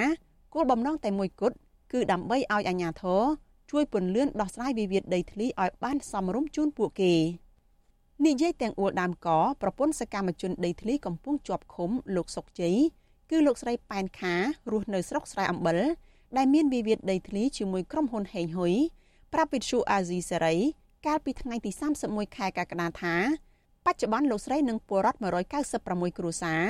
[0.55, 1.57] គោលបំណងតែមួយគត់
[1.92, 3.22] គឺដើម្បីឲ្យអាជ្ញាធរ
[3.70, 7.14] ជួយពន្លឿនដោះស្រាយវិវាទដីធ្លីឲ្យបានសមរម្យជូនពួកគេ
[8.22, 9.28] និយាយទាំងអួលដើមក
[9.62, 12.76] ប្រពន្ធសកម្មជនដីធ្លីកំពុងជាប់ឃុំលោកសុកជ័យ
[13.30, 14.34] គឺលោកស្រីប៉ែនខា
[14.72, 15.78] រស់នៅស្រុកស្រែអំបិល
[16.36, 18.74] ដែលមានវិវាទដីធ្លីជាមួយក្រុមហ៊ុនហេងហ៊ុយ
[19.32, 20.56] ប្រាប់វិទ្យុអាស៊ីសេរី
[21.06, 21.70] កាលពីថ្ងៃទី
[22.04, 23.14] 31ខែកក្កដាថា
[23.86, 25.18] បច្ចុប្បន្នលោកស្រីនិងពលរដ្ឋ
[25.68, 26.62] 196គ្រួសារ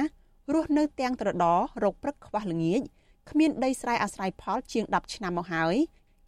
[0.54, 1.46] រស់នៅទាំងត្រដ
[1.82, 2.82] រោគព្រឹកខ្វះល្ងាច
[3.30, 5.74] គ្មានដីស្រែអាស្រ័យផលជាង10ឆ្នាំមកហើយ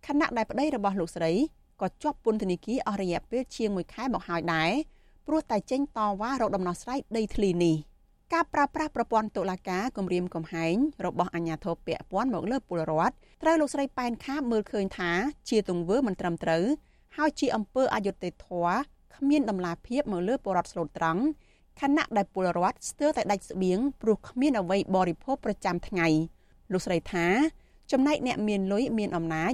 [0.06, 1.32] ខណៈដែលប្តីរបស់លោកស្រី
[1.80, 4.72] ក៏ជាប់ពន្ធនាគារអស់រយៈពេលជាង1ខែមកហើយដែរ
[5.26, 7.76] ព្រោះតែចេញតវ៉ារកដំណោះស្រាយដីធ្លីនេះ
[8.34, 10.74] ការប្រើប្រាស់ប្រព័ន្ធតុលាការគម្រាមកំហែង
[11.06, 15.10] របស់អាជ្ញាធរពាក់ព័ន្ធមកលើពលរដ្ឋត្រូវលោកស្រីប៉ែនខាមើលឃើញថា
[15.48, 16.64] ជាទង្វើមិនត្រឹមត្រូវ
[17.16, 18.76] ហើយជាអំពើអយុត្តិធម៌
[19.16, 21.22] គ្មានដំណាភាពមកលើពលរដ្ឋស្លូតត្រង់
[21.80, 26.08] ខណៈដែលពលរដ្ឋស្ទើរតែដាច់ស្បៀងព្រោះគ្មានអ្វីបរិភោគប្រចាំថ្ងៃ
[26.72, 27.26] លោកស្រីថា
[27.92, 29.52] ចំណែកអ្នកមានលុយមានអំណាច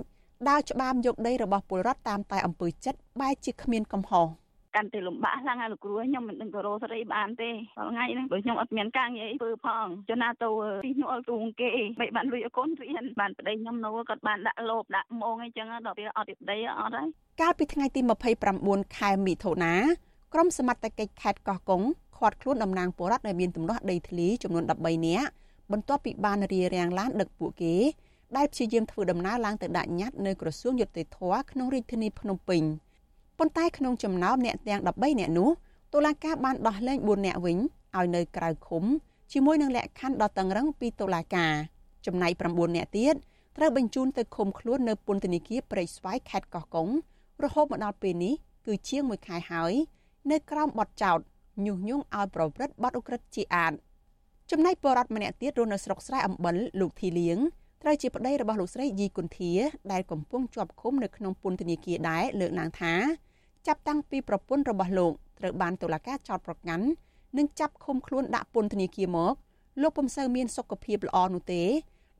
[0.48, 4.26] ដើរច្បាមយកដីរបស់ពលរដ្ឋតាមតែអំពើចិត្តបែរជាគ្មានកំហុស
[4.76, 10.50] កាន់តែលំបាកខ្លាំងហើយលោកគ្រូខ្ញុំមិនដឹងទៅរកសេរីបានទេដល់ថ្ងៃហ្នឹងព្រោះខ្ញុំអត់មានការងារធ្វើផងចំណាទៅ
[10.84, 11.70] ទីនោះអល់ទូងគេ
[12.00, 17.08] មិនបានលុយឲ្យកូនរៀនបានប្តីខ្ញុំនៅគាត់បានដាក់លោបដាក់ម៉ងអីចឹងដល់ពេលអត់ប្តីអត់ហើយ
[17.40, 18.00] កាលពីថ្ងៃទី
[18.48, 19.74] 29ខែមិថុនា
[20.34, 21.82] ក្រុមសមត្ថកិច្ចខេត្តកោះកុង
[22.18, 25.28] ឃាត់ខ្លួនតំណាងពលរដ្ឋដែលមានទំនាស់ដីធ្លីចំនួន13នាក់
[25.72, 27.74] បន្ទាប់ពីបានរារាំងឡានដឹកពួកគេ
[28.36, 31.18] ដែលព្យាយាមធ្វើដំណើរឡើងទៅដាក់ញត្តិនៅក្រសួងយុតិធធ
[31.50, 32.62] ក្នុងរាជធានីភ្នំពេញ
[33.38, 35.48] ប៉ុន្តែក្នុងចំណោមអ្នកទាំង13អ្នកនោះ
[35.94, 37.58] តុលាការបានដោះលែង4អ្នកវិញ
[37.96, 38.84] ឲ្យនៅក្រៅឃុំ
[39.32, 41.52] ជាមួយនឹងលក្ខខណ្ឌដ៏តឹងរឹងពីតុលាការ
[42.06, 43.14] ចំណែក9អ្នកទៀត
[43.56, 46.88] ត្រូវបញ្ជូនទៅឃុំខ្លួននៅពន្ធនាគារព្រែកស្វាយខេត្តកោះកុង
[47.44, 48.34] រហូតមកដល់ពេលនេះ
[48.66, 49.72] គឺជាង1ខែហើយ
[50.30, 51.18] នៅក្រោមបទចោទ
[51.66, 53.72] ញុះញង់ឲ្យប្រព្រឹត្តបទឧក្រិដ្ឋជាអាត
[54.50, 57.38] ចំណែកបរដ្ឋម្នាក់ទៀតរស់នៅស្រុកស្រែអំបិលលោកធីលៀង
[57.82, 59.52] ត្រូវជាប្តីរបស់លោកស្រីយីគុន្ធា
[59.92, 62.94] ដែលកំពុងជាប់ឃុំនៅក្នុងពន្ធនាគារដែរលើកឡើងថា
[63.66, 66.86] ចាប់តាំងពីប្រពន្ធរបស់លោកត្រូវបានតុលាការចោទប្រកាន់
[67.36, 69.34] និងចាប់ឃុំខ្លួនដាក់ពន្ធនាគារមក
[69.82, 71.62] លោកពុំសូវមានសុខភាពល្អនោះទេ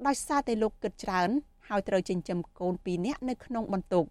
[0.07, 1.29] ដោយសារតែលោកគិតច្រើន
[1.69, 4.05] ហើយត្រូវចិញ្ចឹមកូន2នាក់នៅក្នុងបន្ទុក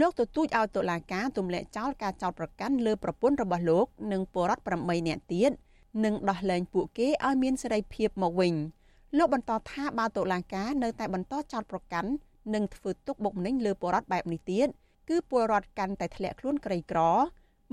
[0.00, 5.50] លោកទទូចឲ្យតុលាការទម្លាក់ចោលការចោទប្រកាន់លើប្រពន្ធរបស់លោក និងពលរដ្ឋ8នាក់ទៀត
[6.04, 8.54] និងដោះលែងពួកគេឲ្យមានសេរីភាពមកវិញ
[9.18, 12.10] លោកបន្តថាបើតុលាការនៅតែបន្តចោទប្រកាន់
[12.54, 14.68] និងធ្វើទុកបុកម្នេញលើពលរដ្ឋបែបនេះទៀត
[15.08, 17.00] គឺពលរដ្ឋកាន់តែធ្លាក់ខ្លួនក្រីក្រ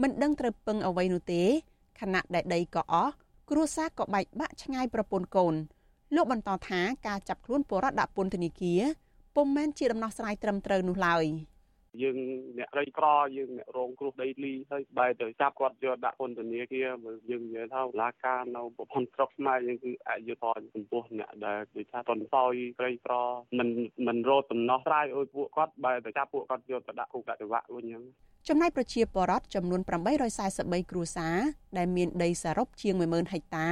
[0.01, 1.43] មិនដឹងត្រូវពឹងអ្វីនោះទេ
[1.99, 3.13] ខណៈដែលដីក៏អស់
[3.49, 5.53] គ្រួសារក៏បែកបាក់ឆ្ងាយប្រពន្ធកូន
[6.15, 8.81] លោកបន្តថាការចាប់ខ្លួនពលរដ្ឋដាក់ពន្ធនាគារ
[9.35, 11.25] ពុំមែនជាដំណោះស្រាយត្រឹមត្រូវនោះឡើយ។
[12.01, 12.17] យើង
[12.57, 16.87] អ្នកក្រីក្រយើងអ្នករងគ្រោះដីធ្លីហើយបែរទៅចាប់គាត់យកដាក់ពន្ធនាគារ
[17.29, 23.13] យើងនិយាយថាឡាការនៅប្រព័ន្ធស្រុកខ្មែរយើងគឺអយុធធម៌ចំពោះអ្នកដែលគេថាតន់សោយក្រីក្រ
[23.59, 23.69] មិន
[24.07, 28.03] មិនរត់ដំណោះស្រាយឲ្យពួកគាត់បែរទៅចាប់ពួកគាត់យកទៅដាក់គុកដាក់ច្បាប់វិញហ្នឹង
[28.47, 29.81] ចំណែកប្រជាពលរដ្ឋចំនួន
[30.35, 31.37] 843គ្រួសារ
[31.77, 33.67] ដែលមានដីសរុបជាង10000ហិកតា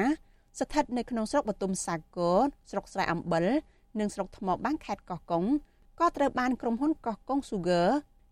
[0.60, 2.40] ស្ថិតនៅក្នុងស្រុកបទុមសាគរ
[2.72, 3.46] ស្រុកស្រែអំបិល
[4.00, 5.46] និងស្រុកថ្មបាំងខេត្តកោះកុង
[6.00, 7.88] ក៏ត្រូវបានក្រុមហ៊ុនកោះកុង Sugar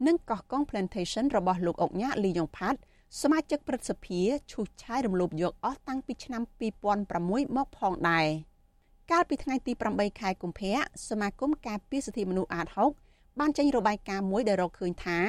[0.07, 2.79] និងកោះកុង Plantation របស់លោកអុកញ៉ាលីយ៉ុងផាត់
[3.21, 4.21] សមាជិកព្រឹទ្ធសភា
[4.51, 6.41] ឈូសឆាយរំលោភយកអស់តាំងពីឆ្នាំ
[6.99, 8.27] 2006មកផងដែរ
[9.11, 10.75] កាលពីថ្ងៃទី8ខែកុម្ភៈ
[11.09, 12.67] សមាគមការពារសិទ្ធិមនុស្សអាត
[13.03, 15.19] 6បានចេញរបាយការណ៍មួយដែលរកឃើញថា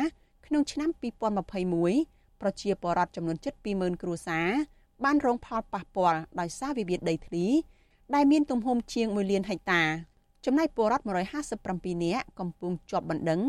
[0.46, 0.88] ក្នុងឆ្នាំ
[1.64, 4.48] 2021ប្រជាពលរដ្ឋចំនួនជិត20000គ្រួសារ
[5.04, 7.46] បានរងផលប៉ះពាល់ដោយសារវិវាទដីធ្លី
[8.14, 9.82] ដែលមានទំហំជាង1លានហិកតា
[10.44, 11.04] ចំណែកពលរដ្ឋ
[11.54, 13.40] 157នាក់កំពុងជាប់បណ្ដឹង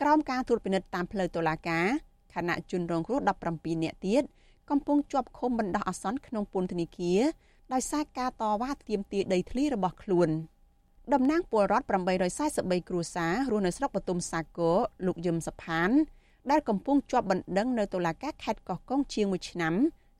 [0.00, 1.86] ក្រោមការត្រួតពិនិត្យតាមផ្លូវតុលាការ
[2.34, 3.20] ខណៈជនរងគ្រោះ
[3.52, 4.22] 17នាក់ទៀត
[4.70, 7.20] កំពុងជាប់ឃុំបណ្ដោះអាសន្នក្នុងពន្ធនាគារ
[7.72, 10.28] ដោយសារការតវ៉ាទាមទារដីធ្លីរបស់ខ្លួន
[11.12, 11.86] តំណាងពលរដ្ឋ
[12.36, 14.76] 843គ្រួសាររស់នៅស្រុកបទុមសាគរ
[15.06, 15.90] លោកយឹមសផាន
[16.50, 19.74] ដែលកំពុងជាប់បណ្ដឹងនៅតុលាការខេត្តកោះកុងជាង1ឆ្នាំ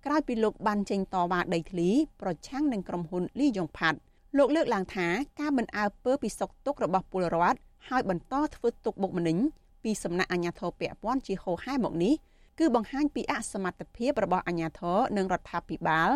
[0.06, 1.88] ក្រោយពីលោកបានចេញតវ៉ាដីធ្លី
[2.20, 3.98] ប្រឆាំងនឹងក្រុមហ៊ុនលីយ៉ុងផាត់
[4.36, 5.06] លោកលើកឡើងថា
[5.40, 7.58] ការមិនអើពើពីសុកទុករបស់ពលរដ្ឋ
[7.88, 9.38] ហើយបន្តធ្វើទុកបុកម្នេញ
[9.84, 12.14] ពីសំណាក់អាជ្ញាធរពាក់ព័ន្ធជាហោហែមកនេះ
[12.58, 16.10] គឺបង្ហាញពីអសមត្ថភាពរបស់អាជ្ញាធរនិងរដ្ឋាភិបាល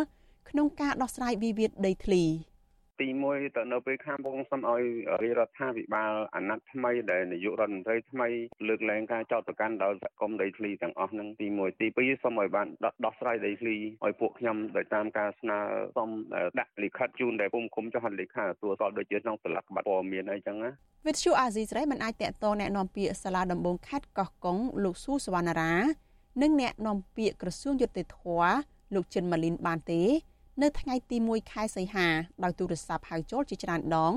[0.49, 2.25] ក្នុងការដោះស្រាយវិវាទដីធ្លី។
[3.01, 4.83] ទី1ទៅនៅពេលខាងបងសូមឲ្យ
[5.23, 8.29] រាជរដ្ឋាភិបាលអាណត្តិថ្មីដែលនាយករដ្ឋមន្ត្រីថ្មី
[8.69, 12.67] លើកលែងការចោទប្រកាន់ដល់សហគមន៍ដីធ្លីទាំងអស់នឹងទី1ទី2សូមឲ្យបាន
[13.05, 15.59] ដោះស្រាយដីធ្លីឲ្យពួកខ្ញុំដោយតាមការស្នើ
[15.97, 16.11] សូម
[16.59, 20.71] ដាក់លិខិតជូនដែលពុំគុំចុះហត្ថលេខាទួលសល់ដូចជាក្នុងស្លាកបាត់ព័ត៌មានអីចឹងណា
[21.07, 25.75] វិទ្យុអាស៊ីសេរីមិនអាចតកតអ្នកនាំពាក្យសាលាដំបងខេត្តកោះកុងលោកស៊ូសវណ្ណារា
[26.43, 28.19] និងអ្នកនាំពាក្យក្រសួងយុតិធធ
[28.95, 30.03] លោកចិនម៉ាលីនបានទេ
[30.63, 32.07] នៅថ្ងៃទី1ខែសីហា
[32.45, 34.15] ដោយទូរស័ព្ទហៅចូលជាច្រើនដង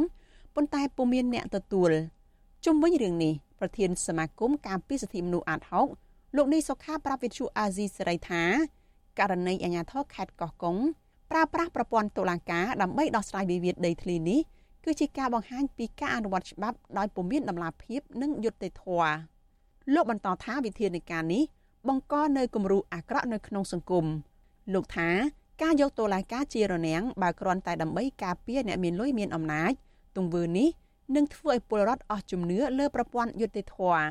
[0.56, 1.92] ប៉ុន្តែពុំមានអ្នកទទួល
[2.66, 5.88] ជុំវិញរឿងនេះប្រធានសមាគមការពារសិទ្ធិមនុស្សអាតហុក
[6.36, 8.44] លោកនេះសុខាប្រាប់វិទ្យុអាស៊ីសេរីថា
[9.20, 10.78] ករណីអាញាធរខេត្តកោះកុង
[11.32, 14.40] ប្រើប្រាស់ប្រព័ន្ធតុលាការដើម្បីដោះស្រាយវិវាទដីធ្លីនេះ
[14.86, 19.14] គឺជាការបង្ហាញពីការអនុវត្តច្បាប់ដោយពុំមានដំណាភាពនិងយុត្តិធម៌
[19.94, 21.44] លោកបន្តថាវិធានការនេះ
[21.88, 24.06] បង្កនៅគំរូអាក្រក់នៅក្នុងសង្គម
[24.74, 25.10] លោកថា
[25.62, 29.72] ការយកតុលាការជារនាំងបើគ្រាន់តែដើម្បីការពារអ្នកមានលុយមានអំណាច
[30.18, 30.70] ទង្វើនេះ
[31.16, 34.06] នឹងធ្វើឲ្យពលរដ្ឋអស់ជំនឿលើប្រព័ន្ធយុត្តិធម៌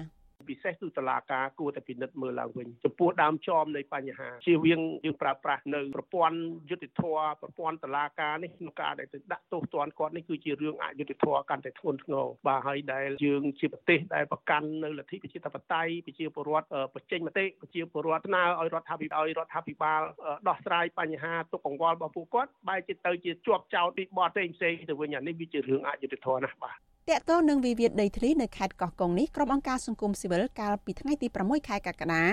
[0.48, 6.38] ពិសេសគឺតឡាការគួរតែពិនិត្យមើលឡើងវិញចំពោះដើមចមនៃបញ្ហាជៀសវាងយើងប្រើប្រាស់នៅប្រព័ន្ធ
[6.70, 7.02] យុតិធធ
[7.40, 20.00] ប្រព័ន្ធតឡាការនេះក្នុងការដែលទៅដាក់ទោសទណ្ឌគាត់នេះគឺជារឿងអយុត្តិធម៌កាន់តែធ្ងន់ធ្ងរបាទហើយដែលយើងជាប្រទេសដែលប្រកាន់នៅលទ្ធិប្រជាធិបតេយ្យប្រជាពលរដ្ឋបញ្ចេញមតិប្រជាពលរដ្ឋស្នើឲ្យរដ្ឋាភិបាលឲ្យរដ្ឋាភិបាល
[20.48, 26.78] ដោះស្រាយបញ្ហាទុកកង្វល់របស់ពួកគាត់បែរជាទៅជាជាប់ចោតពីបទផ្សេងផ្សេងទៅវិញអានេះវាជារឿងអយុត្តិធម៌ណាស់បាទ
[27.10, 32.24] តកតងនឹងវិវាទដីធ្លីនៅខេត្តកោះកុងនេះក្រុមអង្គការសង្គមស៊ីវិលកាលពីថ្ងៃទី6ខែកក្កដា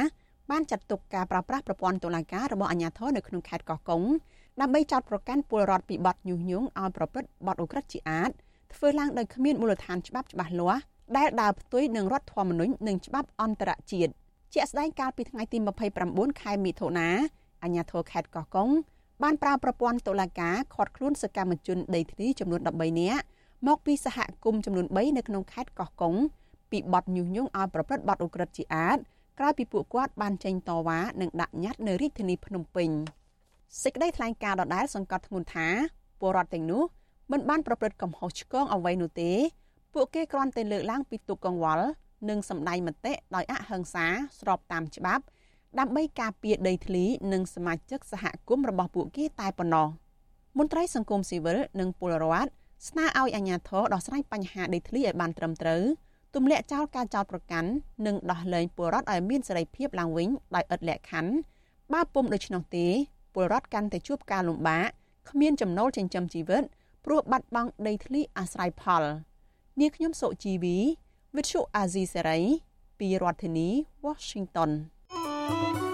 [0.51, 4.03] បានចាត់ទុកការប្រើប្រាស់ប្រព័ន្ធតុលាការរបស់អាជ្ញាធរនៅក្នុងខេត្តកោះកុង
[4.61, 8.31] ដើម្បីចោទប្រកាន់ពលរដ្ឋពីបទញុះញង់ឲ្យប្រព្រឹត្តបទឧក្រិដ្ឋជាអាត
[8.73, 10.81] ធ្វើឡើងដោយគ្មានមូលដ្ឋានច្បាប់ច្បាស់លាស់
[11.17, 14.11] ដែលដើរផ្ទុយនឹងរដ្ឋធម្មនុញ្ញនិងច្បាប់អន្តរជាតិ
[14.53, 15.57] ជាក់ស្ដែងកាលពីថ្ងៃទី
[15.99, 17.09] 29ខែមិថុនា
[17.63, 18.69] អាជ្ញាធរខេត្តកោះកុង
[19.23, 23.23] បានប្រើប្រព័ន្ធតុលាការឃាត់ខ្លួនសកម្មជនដីធ្លីចំនួន13នាក់
[23.67, 26.15] មកពីសហគមន៍ចំនួន3នៅក្នុងខេត្តកោះកុង
[26.71, 28.97] ពីបទញុះញង់ឲ្យប្រព្រឹត្តបទឧក្រិដ្ឋជាអាត
[29.39, 32.89] ក្រោយពីពួកគាត់បានចេញតវ៉ានិងដាក់ញត្តិនៅរាជធានីភ្នំពេញ
[33.83, 35.67] សេចក្តីថ្លែងការណ៍ដដែលសង្កត់ធ្ងន់ថា
[36.19, 36.83] ពលរដ្ឋទាំងនោះ
[37.31, 39.31] មិនបានប្រព្រឹត្តកំហុសឆ្គងអ្វីនោះទេ
[39.93, 41.85] ពួកគេគ្រាន់តែលើកឡើងពីទុកកង្វល់
[42.29, 44.05] និងសម្ដែងមតិដោយអហិង្សា
[44.39, 45.23] ស្របតាមច្បាប់
[45.79, 47.03] ដើម្បីការពារដីធ្លី
[47.33, 49.87] និងសមាជិកសហគមន៍របស់ពួកគេតែប៉ុណ្ណោះ
[50.57, 52.51] មន្ត្រីសង្គមស៊ីវិលនិងពលរដ្ឋ
[52.87, 55.83] ស្នើឲ្យអាជ្ញាធរដោះស្រាយបញ្ហាដីធ្លីឲ្យបានត្រឹមត្រូវ
[56.35, 57.69] ទម្លាក់ចោលការចោទប្រកាន់
[58.05, 61.33] និងដោះលែងពលរដ្ឋឲ្យមានសេរីភាពឡើងវិញដោយឥតលក្ខខណ្ឌ
[61.93, 62.87] បើពុំដូច្នោះទេ
[63.33, 64.87] ពលរដ្ឋកាន់តែជួបការលំបាក
[65.29, 66.63] គ្មានចំណូលចិញ្ចឹមជីវិត
[67.05, 69.03] ព្រោះបាត់បង់ដីធ្លីអាស្រ័យផល
[69.79, 70.77] នាងខ្ញុំសុជីវី
[71.33, 72.43] With Shu Azizi Serai
[72.99, 73.69] ពីរដ្ឋធានី
[74.05, 74.71] Washington
[75.11, 75.92] thank you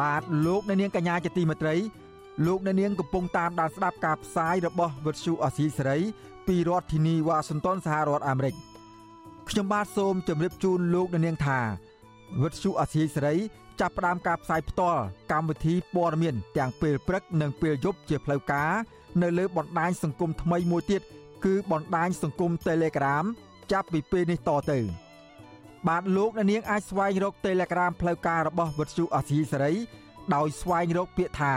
[0.00, 1.74] បាទលោកអ្នកនាងកញ្ញាជាទីមេត្រី
[2.46, 5.98] លោកអ្នកនាងកំពុងតាមដានស្ដាប់ការផ្សាយរបស់វិទ្យុអសីសេរី
[6.46, 8.54] ពីរដ្ឋធានីវ៉ាស៊ីនតោនសហរដ្ឋអាមេរិក
[9.48, 11.60] ខ្ញុំបាទសូមជម្រាបជូនលោកអ្នកនាងថា
[12.42, 13.34] វិទ្យុអសីសេរី
[13.80, 18.72] ចាប់ផ្ដើមការផ្សាយផ្ទាល់កម្មវិធីព័ត៌មាន ទាំងពេលព្រឹកនិងពេលយប់ជាផ្លូវការ
[19.22, 21.02] នៅលើបណ្ដាញសង្គមថ្មីមួយទៀត
[21.44, 23.24] គឺបណ្ដាញសង្គម Telegram
[23.72, 24.80] ចាប់ពីពេលនេះតទៅ។
[25.88, 29.72] បាទលោកអ្នកនាងអាចស្វែងរក Telegram ផ្លូវការរបស់វិទ្យុអាស៊ីសេរី
[30.34, 31.54] ដោយស្វែងរកពាក្យថា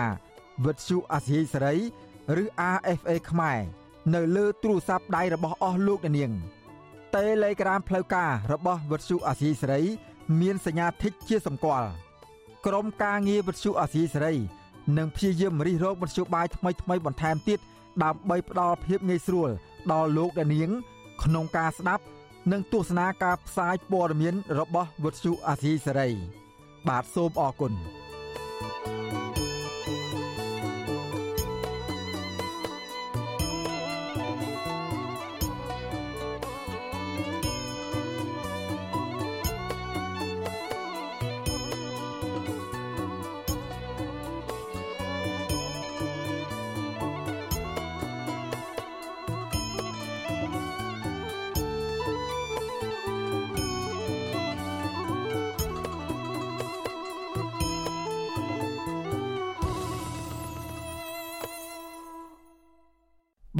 [0.65, 1.75] វិទ្យុអាស៊ីសេរី
[2.41, 3.59] ឬ RFA ខ្មែរ
[4.15, 6.31] នៅលើទូរស័ព្ទដៃរបស់អស់លោកអ្នកនាង
[7.15, 9.81] Telegram ផ្លូវការរបស់វិទ្យុអាស៊ីសេរី
[10.41, 11.89] មានសញ្ញាធីកជាសម្គាល់
[12.65, 14.35] ក្រុមការងារវិទ្យុអាស៊ីសេរី
[14.97, 17.59] នឹងព្យាយាមរិះរោបវិទ្យុបាយថ្មីថ្មីបន្ថែមទៀត
[18.03, 19.49] ដើម្បីផ្ដល់ភាពងាយស្រួល
[19.91, 20.69] ដល់លោកអ្នកនាង
[21.23, 22.03] ក្នុងការស្ដាប់
[22.51, 26.09] និងទស្សនាការផ្សាយព័ត៌មានរបស់វិទ្យុអាស៊ីសេរី
[26.87, 27.73] បាទសូមអរគុណ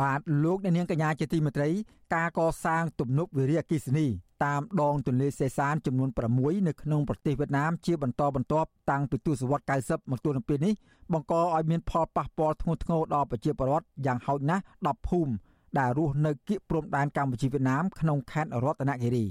[0.02, 1.70] បាទលោកអ្នកនាងកញ្ញាជាទីមេត្រី
[2.16, 4.08] ការកសាងទំនប់វារីអគ្គិសនី
[4.46, 10.74] តាមដងទន្លេសេសានចំនួន6នៅក្នុងប្រទេសវៀតណាមជាបន្តបន្ទាប់តាំងពីទសវត្សរ៍90មកទល់នឹងពេលនេះ
[11.14, 15.34] បង្កឲ្យមានផលប៉ះពាល់ធ្ងន់ធ្ងរដល់ប្រជាពលរដ្ឋយ៉ាងហោចណាស់10ភូមិ
[15.80, 19.26] ដែលរស់នៅគៀកព្រំដែនកម្ពុជាវៀតណាមក្នុងខេត្តរតនគិរី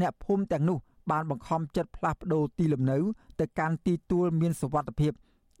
[0.00, 0.78] អ្នកភូមិទាំងនោះ
[1.10, 2.98] បានបង្ខំចិត្តផ្លាស់ប្ដូរទីលំនៅ
[3.40, 5.12] ទៅកាន់ទីទួលមានសុវត្ថិភាព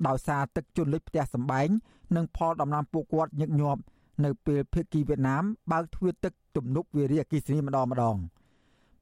[0.06, 1.68] ដោយសារទឹកជន់លិចផ្ទះសម្បែង
[2.16, 3.80] និងផលដំណាំពួកគាត់ញឹកញាប់
[4.24, 8.16] នៅពេលភៀកគីវៀតណាមបើកទ្វារទឹកទំនប់វារីអគ្គិសនីម្ដងម្ដង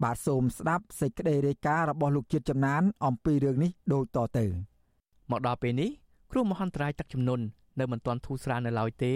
[0.03, 4.47] បាទសូមស្ដាប់សេចក្តីរាយការណ៍របស់លោកជាតិចំណាន អំពីរឿងនេះដូចតទៅ
[5.31, 5.91] មកដល់ពេលនេះ
[6.31, 7.45] គ្រោះមហន្តរាយទឹកជំនន់
[7.81, 9.15] នៅមិនទាន់ធូរស្រាលនៅឡើយទេ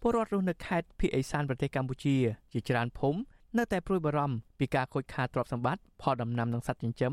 [0.00, 2.16] ពលរដ្ឋរស់នៅខេត្តភៀកអេសានប្រទេសកម្ពុជា
[2.52, 3.20] ជាច្រើនភូមិ
[3.58, 7.12] នៅតែព្រួយបារម្ភពីការខូចខាតទ្រព្យសម្បត្តិផលដំណាំនិងសត្វចិញ្ចឹម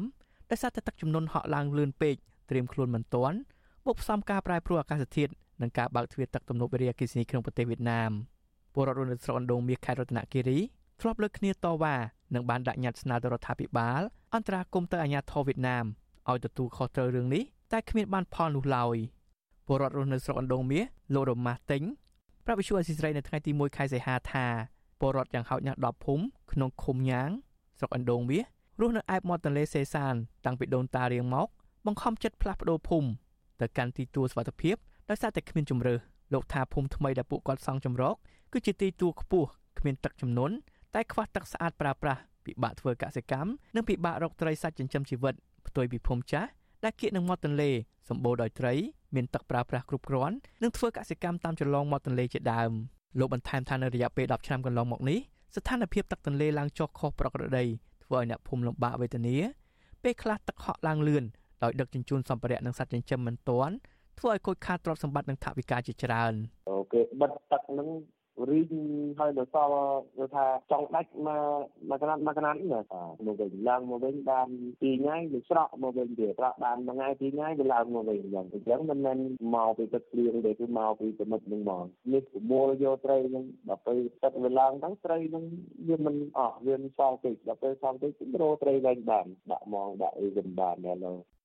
[0.50, 2.16] ដោយសារតែទឹកជំនន់ហក់ឡើងលឿនពេក
[2.50, 3.38] ត្រៀមខ្លួនមិនទាន់
[3.86, 5.32] បូកផ្សំការប្រែប្រួលអាកាសធាតុ
[5.62, 8.12] និងការបើកទ្វារទឹកទំនប់វារីអគ្គិសនីក្នុងប្រទេសវៀតណាម
[8.74, 10.60] ពលរដ្ឋនៅស្រុកអណ្ដូងមាសខេត្តរតនគិរី
[11.01, 11.95] ធ្លាប់លើកគ្នាតវ៉ា
[12.34, 14.01] និងបានដាក់ញត្តិស្នើទៅរដ្ឋាភិបាល
[14.34, 15.86] អន្តរាគមន៍ទៅអាជ្ញាធរវៀតណាម
[16.30, 18.97] ឲ្យទទួលខុសត្រូវរឿងនេះតែគ្មានបានផលនោះឡើយ
[19.68, 20.84] ពលរដ្ឋរស់នៅស្រុកអណ្ដូងមាស
[21.14, 21.84] លោករ៉ូម៉ាស់ទិញ
[22.45, 24.45] ប្រាប់វិសុអេស៊ីស្រីនៅថ្ងៃទី1ខែសីហាថា
[24.99, 27.30] ពលរដ្ឋយ៉ាងហោចណាស់10ភូមិក្នុងឃុំញ៉ាង
[27.78, 28.43] ស្រុកអណ្ដូងមាស
[28.82, 30.14] រស់នៅឯបមាត់ទន្លេសេសាន
[30.45, 31.47] តាំងពីដូនតារៀងមក
[31.86, 33.10] បង្ខំចិត្តផ្លាស់ប្ដូរភូមិ
[33.62, 34.76] ទៅកាន់ទីទួលសុវត្ថិភាព
[35.10, 35.99] ដោយសារតែគ្មានជំរើស
[36.34, 38.16] លោកថាភូមិថ្មីដែលពួកគាត់សង់ចម្រោក
[38.53, 39.49] គឺជាទីទួលខ្ពស់
[39.80, 40.55] គ្មានទឹកជំនន់
[40.95, 45.34] តែខ្វះទឹកស្អាតប្រើប្រាស់ពិបាកធ្វើកសិកម្មនិងពិបាករកត្រីសាច់ចិញ្ចឹមជីវិត
[45.68, 46.49] ផ្ទុយពីភូមិចាស់
[46.84, 47.70] ដែលគៀកនឹងមាត់ទន្លេ
[48.10, 48.74] សម្បូរដោយត្រី
[49.16, 52.72] មានទឹកប្រើប្រាស់គ្រប់គ្រាន់និងធ្វើកសិកម្មតាមចន្លងមាត់ទន្លេជាដើម
[53.20, 55.20] លោកបន្ថែមថានៅរយៈពេល10ឆ្នាំកន្លងមកនេះ
[55.55, 57.66] ស្ថានភាពទឹកទន្លេឡើងចុះខុសប្រក្រតី
[58.03, 59.36] ធ្វើឲ្យអ្នកភូមិលំបាកវេទនា
[60.03, 61.24] ពេលខ្លះទឹកហក់ឡើងលឿន
[61.64, 63.76] ដោយដឹកជញ្ជូនសម្ភារៈនិងសត្វចិញ្ចឹមមិនទាន់
[64.20, 66.34] ធ្វើឲ្យខូចខាតទ្រព្យសម្បត្តិនិងថវិកាជាច្រើន
[66.70, 67.89] អូគេបិទទឹកនឹង
[68.49, 68.74] រីង
[69.20, 69.82] ហើយនៅសល់
[70.18, 71.41] គឺថាចង់ដាច់មក
[71.89, 74.47] មកកណាត់មកកណាត់ណាថាមកវិញឡើងមកវិញបាន
[74.82, 79.18] ពីរថ្ងៃវាស្រក់មកវិញទៀតស្រក់បានមួយថ្ងៃពីរថ្ងៃវាឡើងមកវិញអញ្ចឹងអញ្ចឹងមិនមែន
[79.55, 85.45] មកពីទឹកភ្លៀងទេគឺមកពីសមុទ្រហ្នឹងហ្មងនេះប្រមូលយកត្រីហ្នឹងដល់ពេលទឹកវាឡើងទៅត្រីហ្នឹង
[85.88, 88.11] វាមិនអស់វាមិនសល់តិចដល់ពេលសល់តិច
[88.41, 91.37] រោត្រីវិញបានដាក់មកដាក់អីវិញបានដែរឡើយ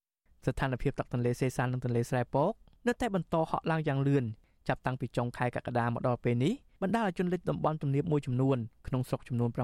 [0.46, 2.52] ស្ថានភាពទឹកទន្លេសេសាននិងទន្លេស្រែពក
[2.86, 4.24] នៅតែបន្តហក់ឡើងយ៉ាងលឿន
[4.68, 9.56] ចាប់តាំងពីចុងខែកក្កដាមកដល់ពេលនេះបណ្ដាលឲ្យជនលិចតំបន់ទំនាបមួយចំនួនក្នុងស្រុកចំនួន6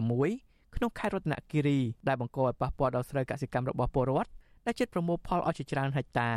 [0.76, 4.30] ក្នុងខេត្តរតនគិរីដែលបង្កឲ្យប៉ះពាល់ដល់ស្រូវកសិកម្មរបស់ពលរដ្ឋ
[4.66, 6.30] ដែលជិតប្រមូលផលអស់ជាច្រើនហិកតា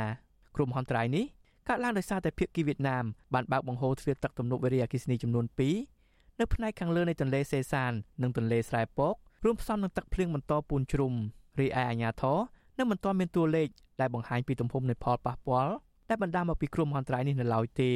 [0.56, 1.26] គ្រោះមហន្តរាយនេះ
[1.68, 5.46] កើតឡើងដោយសារតែភាគីវៀតណាមបានបើកបង្ហូរទ្វារទឹកទំនប់វារីអគ្គិសនីចំនួន
[5.94, 9.16] 2នៅផ្នែកខាងលើនៃទន្លេសេសាន និងទន្លេស្រែពក
[9.46, 11.14] រួមផ្សំនឹងទឹកភ្លៀងបន្តពូនជ្រុំ
[11.60, 12.38] រីឯអាជ្ញាធរ
[12.78, 13.68] នៅមិនទាន់មានតួលេខ
[14.02, 15.74] ដែលបង្ហាញពីទំហំនៃផលប៉ះពាល់
[16.10, 17.92] ដែលបណ្ដាលមកពីគ្រោះមហន្តរាយនេះនៅឡើយទេ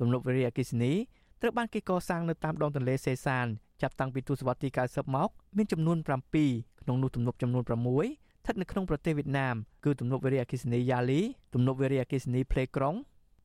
[0.00, 0.92] ទំនប់វារីអគ្គិសនី
[1.40, 3.46] ត្រូវបានគេកសាងនៅតាមដងទន្លេសេសាន
[3.82, 11.20] ចាប់តាំងពីទសវត្សរ៍ទី90មកមានចំនួន7ក្នុងនោះទំនប់ចំនួន6ស្ថិតនៅក្នុងប្រទេសវៀតណាមគឺទំនប់វារីអគ្គិសនីយ៉ាលី
[11.54, 12.94] ទំនប់វារីអគ្គិសនីផ្លេក្រុង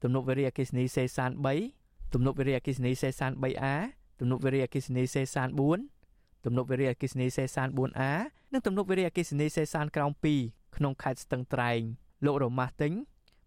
[0.03, 1.31] ទំនប់វារីអគ្គិសនីសេសាន
[1.71, 3.75] 3ទំនប់វារីអគ្គិសនីសេសាន 3A
[4.19, 5.49] ទំនប់វារីអគ្គិសនីសេសាន
[5.97, 8.11] 4ទំនប់វារីអគ្គិសនីសេសាន 4A
[8.53, 11.79] និងទំនប់វារីអគ្គិសនីសេសានក្រោម2 ក្នុងខេត្តស្ទឹងត្រែង
[12.25, 12.93] លោករ៉ូម៉ាស់ទិញ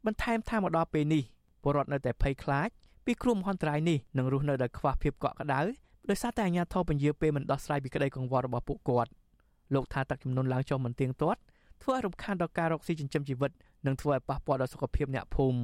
[0.07, 1.23] បន្ថែមថាមកដល់ពេលនេះ
[1.63, 2.69] ពលរដ្ឋនៅតែភ័យខ្លាច
[3.05, 5.61] ពីគ្រោះមហន្តរាយនេះនឹងរស់នៅដោយខ្វះភាពកក់ក្ដៅ
[6.11, 9.11] ដោយសារតែអាជ្ញាធរពន្យាពេលមិនដោះស្រាយពីក្តីកង្វល់របស់ពួកគាត់
[9.75, 11.41] លោកថាទឹកចំនួនឡើងចុះមិនទៀងទាត់
[11.83, 13.51] ធ្វើឲ្យរំខានដល់ការរកស៊ីចិញ្ចឹមជីវិត
[13.87, 15.61] និងធ្វើឲ្យប៉ះពាល់ដល់សុខភាពអ្នកភូមិ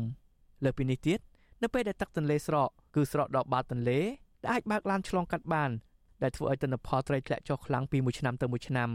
[0.64, 1.18] លើពីនេះទៀត
[1.62, 4.00] នៅពេលដែលទឹកទន្លេស្រកគឺស្រកដល់បាតទន្លេ
[4.42, 5.70] ដែលអាចបើកឡានឆ្លងកាត់បាន
[6.22, 8.90] ដែលធ្វើឲ្យទិន្នផលត្រីធ្លាក់ចុះខ្លាំងពីមួយឆ្នាំទៅមួយឆ្នាំ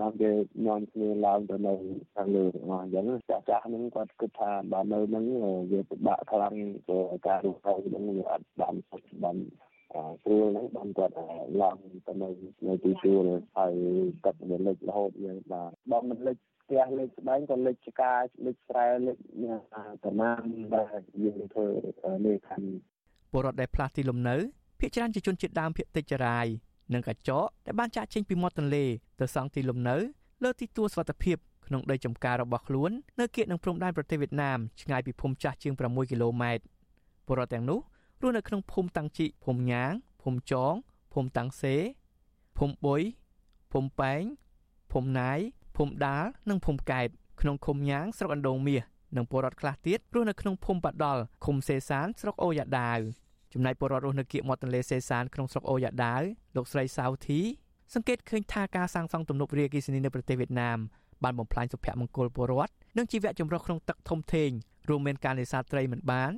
[0.00, 0.30] បានគេ
[0.66, 1.74] នាំគ្នាឡើងទៅនៅ
[2.14, 5.24] ខាងលើទាំងអស់អញ្ចឹងចាស់ចាស់ហ្នឹងគាត់គិតថាបើនៅហ្នឹង
[5.70, 6.54] វាពិបាកខ្លាំង
[6.88, 9.36] ទៅការរស់នៅហ្នឹងវាអត់បានសុខបាន
[10.22, 11.14] ស្រួលហ្នឹងបានគាត់
[11.62, 11.76] ឡើង
[12.06, 12.28] ទៅនៅ
[12.66, 13.24] នៅទីទួល
[13.56, 13.74] ហើយ
[14.24, 18.14] ទឹកវាលិចរហូតយើងបាទបើមិនលិចផ្ទះលេខស្បែងក៏លេខចកា
[18.46, 19.16] លេខស្រែលេខ
[20.02, 20.40] ប្រមាណ
[20.74, 21.66] ដែលយើងធ្វើ
[22.26, 22.62] នេះខាង
[23.32, 24.36] ពលរដ្ឋដែលផ្លាស់ទីលំនៅ
[24.80, 26.46] ភាគច្រើនជាជនជាតិដើមភាគតិចចរាយ
[26.92, 28.84] និងកញ្ចក់ដែលបានចាក់ចេញពីមាត់ទន្លេ
[29.20, 29.96] ទៅសង់ទីលំនៅ
[30.42, 36.62] លើទីទួលសុវត្ថិភាពក្នុងដីចំការរបស់ខ្លួននៅគៀកនឹងព្រំដែនប្រទេសវៀតណាមឆ្ងាយពីភូមិចាស់ជាង6គីឡូម៉ែត្រ
[37.26, 37.80] ពលរដ្ឋទាំងនោះ
[38.22, 40.72] រស់នៅក្នុងភូមិតាំងជីភូមិញ៉ាងភូមិចង
[41.12, 41.76] ភូមិតាំងសេ
[42.58, 43.02] ភូមិបុយ
[43.72, 44.22] ភូមិប៉ែង
[44.92, 45.38] ភូមិណាយ
[45.76, 47.08] ភូមិដាលនិងភូមិកែប
[47.40, 48.82] ក្នុងឃុំញ៉ាងស្រុកអណ្ដូងមាស
[49.16, 53.00] និងពលរដ្ឋខ្លះទៀតរស់នៅក្នុងភូមិបាដលឃុំសេសានស្រុកអូយ៉ាដាវ
[53.52, 56.22] ចំណែកពលរដ្ឋរស់នៅគៀកមាត់ទន្លេសេសានក្នុងស្រុកអូយ៉ាដាវ
[56.56, 57.40] លោកស្រីសាវធី
[57.94, 60.78] សង្កេតឃើញថាការសាងសង់ទំនប់វារីអគ្គិសនីនៅប្រទេសវៀតណាម
[61.24, 64.50] បានបំផ្លាញសុភមង្គលពលរដ្ឋនិងជីវៈចម្រុះក្នុងទឹកធំធេង
[64.88, 66.32] រួមមានការនេសាទត្រីមិនបាន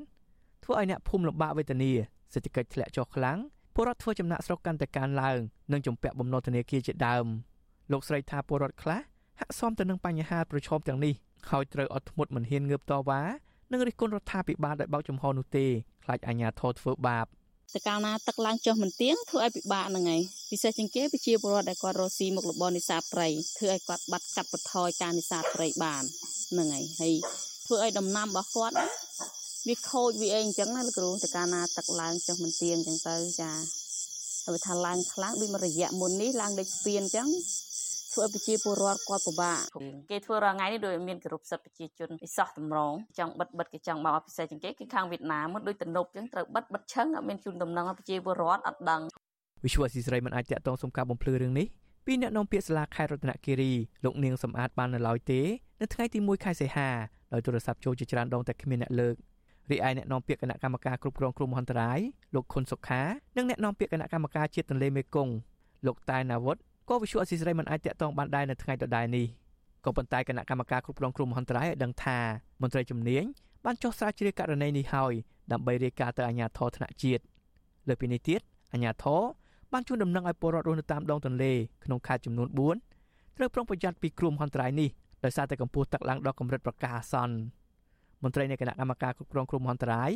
[0.64, 1.92] ធ្វើឲ្យអ្នកភូមិលំបាកវេទនា
[2.32, 3.38] សេដ្ឋកិច្ចធ្លាក់ចុះខ្លាំង
[3.74, 5.38] ពលរដ្ឋធ្វើចំណាក់ស្រុកកាន់តែកើនឡើង
[5.72, 7.26] និងជំពាក់បំណុលធនាគារជាដើម
[7.92, 9.00] លោកស្រីថាពលរដ្ឋខ្លះ
[9.40, 11.14] ហាក់សមទៅនឹងបញ្ហាប្រឈមទាំងនេះ
[11.50, 13.20] ហើយត្រូវអត់ធ្មត់មិនហ៊ានងើបតវ៉ា
[13.72, 15.66] និងរិះគន់រដ្ឋាភិបាលដែលបើកចំហនោះទេ
[16.09, 17.26] ខ្លាចអាជ្ញាធរធ្វើបាប
[17.74, 23.28] តកាលណាទឹកឡើងចុះមិនទៀងធ្វើឲ្យពិបាកហ្នឹងហើយពិសេសជាងគេប្រជាពលរដ្ឋដែលគាត់រស់ស៊ីមុខរបរនេសាទព្រៃ
[23.59, 26.02] ធ្វើឲ្យគាត់បាត់កាត់បន្ថយការនេសាទព្រៃបាន
[26.50, 27.14] ហ្នឹងហើយហើយ
[27.66, 28.76] ធ្វើឲ្យដំណាំរបស់គាត់
[29.68, 33.52] វាខូចវាអីអញ្ចឹងណាលោកគ្រូតកាលណាទឹកឡើងចុះមិនទៀងអញ្ចឹងទៅចា
[34.46, 37.28] ហើយថាឡើងខ្លាំងដូចមួយរយៈមុននេះឡើងដូចស្ពានអញ្ចឹង
[38.12, 39.61] ធ្វើឲ្យប្រជាពលរដ្ឋគាត់ពិបាក
[40.11, 49.02] គេធ្វើរាល់ថ្ងៃនេះដោយមានគោរពសិទ្ធិប្រជាជនពិសោះតម្រងចង់បិទបិទគេចង់បោកពិសេសជាងគេគឺខាងវៀតណាមដូចទំនប់អញ្ចឹងត្រូវបិទបិទឆឹងអត់មានជូនដំណឹងឲ្យប្រជាពលរដ្ឋអត់ដឹង
[49.64, 51.66] វិសុវស៊ីស្រីមិនអាចតាក់ទងសុំការបំភ្លឺរឿងនេះ
[52.06, 53.72] ពីអ្នកនាំពាក្យសាលាខេត្តរតនគិរី
[54.04, 55.40] លោកនាងសំអាតបាននៅឡើយទេ
[55.80, 56.88] នៅថ្ងៃទី1ខែសីហា
[57.32, 59.14] ដោយទូរស័ព្ទចូលជាច្រើនដងតែគ្មានអ្នកលើក
[59.70, 62.00] រីឯអ្នកនាំពាក្យគណៈកម្មការគ្រប់គ្រងគ្រោះមហន្តរាយ
[62.34, 63.02] លោកខុនសុខា
[63.36, 65.32] និងអ្នកនាំពាក្យគណៈកម្មការជាតិទន្លេមេគង្គ
[65.86, 66.56] លោកតែណាវុធ
[66.89, 69.26] ក៏វិសុអសីស្រីមិនអាចតាក់ទងបានដែរនៅថ្ងៃដដែលនេះ
[69.84, 72.18] ក៏ប៉ុន្តែគណៈកម្មការគ្រប់គ្រងគ្រោះមហន្តរាយឲ្យដឹងថា
[72.62, 73.24] មន្ត្រីជំនាញ
[73.64, 75.12] បានចុះស្រាវជ្រាវករណីនេះហើយ
[75.53, 77.22] ដើម្បីរាយការណ៍ទៅអាជ្ញាធរថ្នាក់ជាតិ
[77.89, 78.41] លើពីនេះទៀត
[78.72, 79.22] អាជ្ញាធរ
[79.72, 81.53] បានជួនដំណឹងឲ្យពលរដ្ឋរស់នៅតាមដងទន្លេ
[81.84, 82.49] ក្នុងខេត្តចំនួន
[82.93, 84.89] 4ត្រូវប្រុងប្រយ័ត្នពីគ្រោះមហន្តរាយនេះ
[85.24, 87.34] ដោយសារតែកម្ពស់ទឹកឡើងដល់កម្រិតប្រកាសអាសន្ន
[88.22, 90.11] មន្ត្រីនៃគណៈកម្មការគ្រប់គ្រងគ្រោះមហន្តរាយ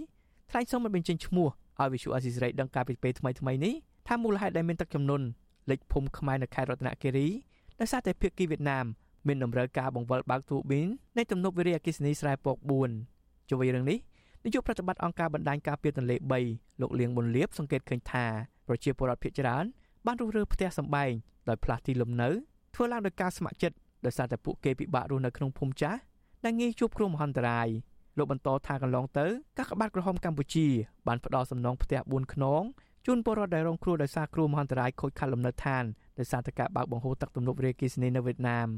[0.51, 1.49] ថ្លែងសូមមិនបញ្ចេញឈ្មោះ
[1.81, 3.75] ឲ្យវិសុអាស៊ីសេរីដឹងការពីពេលថ្មីថ្មីនេះ
[4.09, 5.23] ថាមូលហេតុដែលមានទឹកចំនួន
[5.71, 7.29] លេចភូមិខ្មែរនៅខេត្តរតនគិរី
[7.81, 8.87] ដោយសារតែភៀកគីវៀតណាម
[9.27, 12.57] មានតម្រូវការបង្វិលបើកទូប៊ីននៃទំនប់វារីអគ្គិសនីស្រែពក
[13.03, 13.99] 4ជួយរឿងនេះ
[14.45, 16.17] នាយកប្រតិបត្តិអង្គការបណ្ដាញការពារទន្លេ
[16.49, 18.27] 3លោកលៀងប៊ុនលៀបសង្កេតឃើញថា
[18.69, 19.65] ប្រជាពលរដ្ឋភៀកច្រើន
[20.07, 21.11] បានរុះរើផ្ទះសម្បែង
[21.49, 22.29] ដោយផ្លាស់ទីលំនៅ
[22.75, 25.99] ធ្វើឡើងដោយការស្ម័គ្រចិត្តដោយសារតែពួកគេពិបាករស់នៅក្នុងភូមិចាស់
[26.45, 27.69] ដែលងាយជួបគ្រោះមហន្តរាយ
[28.19, 29.27] លោកបន្តថាកន្លងទៅ
[29.59, 30.67] កាកបាទក្រហមកម្ពុជា
[31.07, 32.63] បានផ្ដល់សំណងផ្ទះ4ខ្នង
[33.07, 35.85] ជូនពលរដ្ឋដែលរងគ្រោះដោយសារគ្រោះមហន្តរាយខូចខាតលំនៅឋាន
[36.19, 38.69] ដោយសារតែការបើកបង្ហូរទឹកទំនប់រាគីសនីនៅវៀតណាម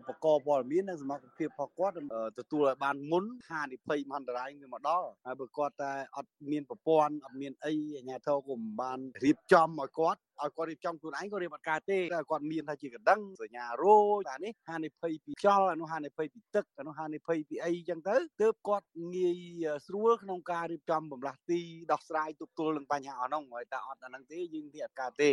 [0.00, 1.94] ឧបករណ៍ព័ត៌មាននិងសមត្ថភាពរបស់គាត់
[2.38, 13.96] ទទួលឲ្យបានមុនហានិភ័យមហន្តរាយវាមកដល់ហើយបើគាត់តែអត់មានប្រព័ន្ធអត់មានអីអាជ្ញាធរក៏មិនបានរៀបចំឲ្យគាត់ឲ្យគាត់រៀបចំខ្លួនឯងក៏រៀបអត់កើតទេតែគាត់មានថាជាកណ្ដឹងសញ្ញារោ
[14.28, 21.60] តែនេះហានិភ័យពីខ្យល់អានោះហានិភ័យពីទឹកអានោះហានិភ័យពីអីចឹងទៅទើបគាត់ងាយស្រួលក្នុងការរៀបចំបំលាស់ទី
[21.92, 25.32] ដោះស្រាយទប់ទល់នឹងបញ្ហាអស់នោះហើយតែអត់អាហ្នឹងទេយើងទីអត់កើតទេ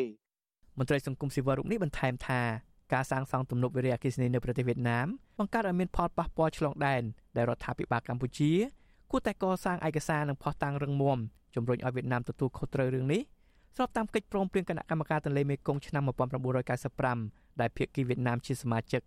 [0.79, 2.41] មន្ត្រីសង្គមស៊ីវិលរូបនេះបន្ថែមថា
[2.93, 5.07] ការសាងសង់ទំនប់វារីអគ្គិសនីនៅប្រទេសវៀតណាម
[5.39, 7.03] បង្កើតឲ្យមានផលប៉ះពាល់ឆ្លងដែន
[7.35, 8.51] ដែលរដ្ឋាភិបាលកម្ពុជា
[9.11, 11.19] គួរតែកសាងឯកសារនិងផុសតាំងរឹងមាំ
[11.55, 13.21] ជំរុញឲ្យវៀតណាមទទួលខុសត្រូវរឿងនេះ
[13.75, 16.03] ស្របតាមកិច្ចព្រមព្រៀងគណៈកម្មការទន្លេមេគង្គឆ្នាំ
[16.81, 19.01] 1995ដែលភាគីវៀតណាមជាសមាជិក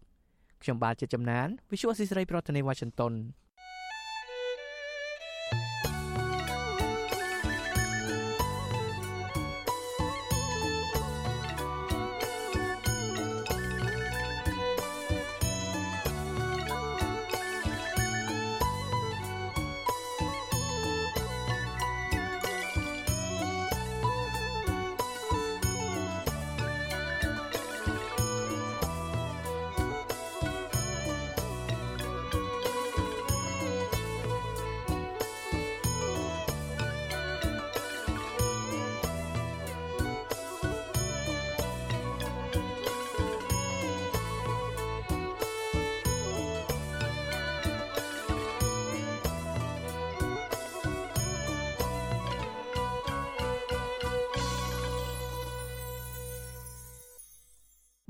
[0.63, 3.13] ខ្ញុំបាទជាចំណាន Visual Assisray ប្រធានាទី Washington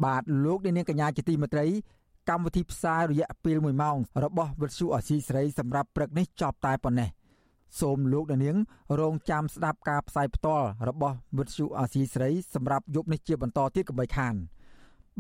[0.05, 1.67] បាទលោកនាងកញ្ញាជាទីមេត្រី
[2.29, 7.09] កម្មវិធីផ្សាយរយៈពេល1ម៉ោងរបស់វិទ្យុអសីសេរីសម្រាប់ព្រឹកនេះចប់តែប៉ុណ្ណេះ
[7.81, 8.57] សូមលោកនាង
[9.01, 14.35] រងចាំស្ដាប់ការផ្សាយផ្ទាល់របស់វិទ្យុអសីសេរីសម្រាប់យប់នេះជាបន្តទៀតកុំបីខាន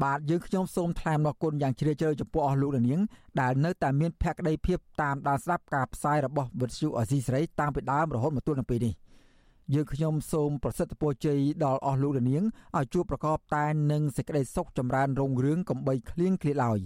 [0.02, 3.00] បាទយើងខ្ញុំសូមថ្លែងអរគុណយ៉ាងជ្រាលជ្រៅចំពោះអស់លោកនាង
[3.40, 8.94] ដែលនៅតែមានភក្ដីភាពតាមដានស្ដាប់ការផ្សាយរបស់វិទ្យុអសីសេរីតាំងពីដើមរហូតមកទល់នឹងពេលនេះ
[9.72, 12.44] យើងខ្ញុំសូមប្រសិទ្ធពរជ័យដល់អស់លោកនាង
[12.76, 16.78] ឲ្យជួបប្រកបតែនឹងសេចក្តីសុខចម្រើនរុងរឿងកំបីគ្លៀងគ្លាឡើយ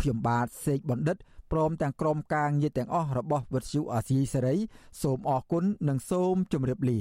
[0.00, 1.16] ខ្ញុំបាទសេកបណ្ឌិត
[1.52, 4.56] ព្រមទាំងក្រុមការងារទាំងអស់របស់វិទ្យុអាស៊ីសេរី
[5.02, 7.00] សូមអរគុណនិងសូមជម្រាបលា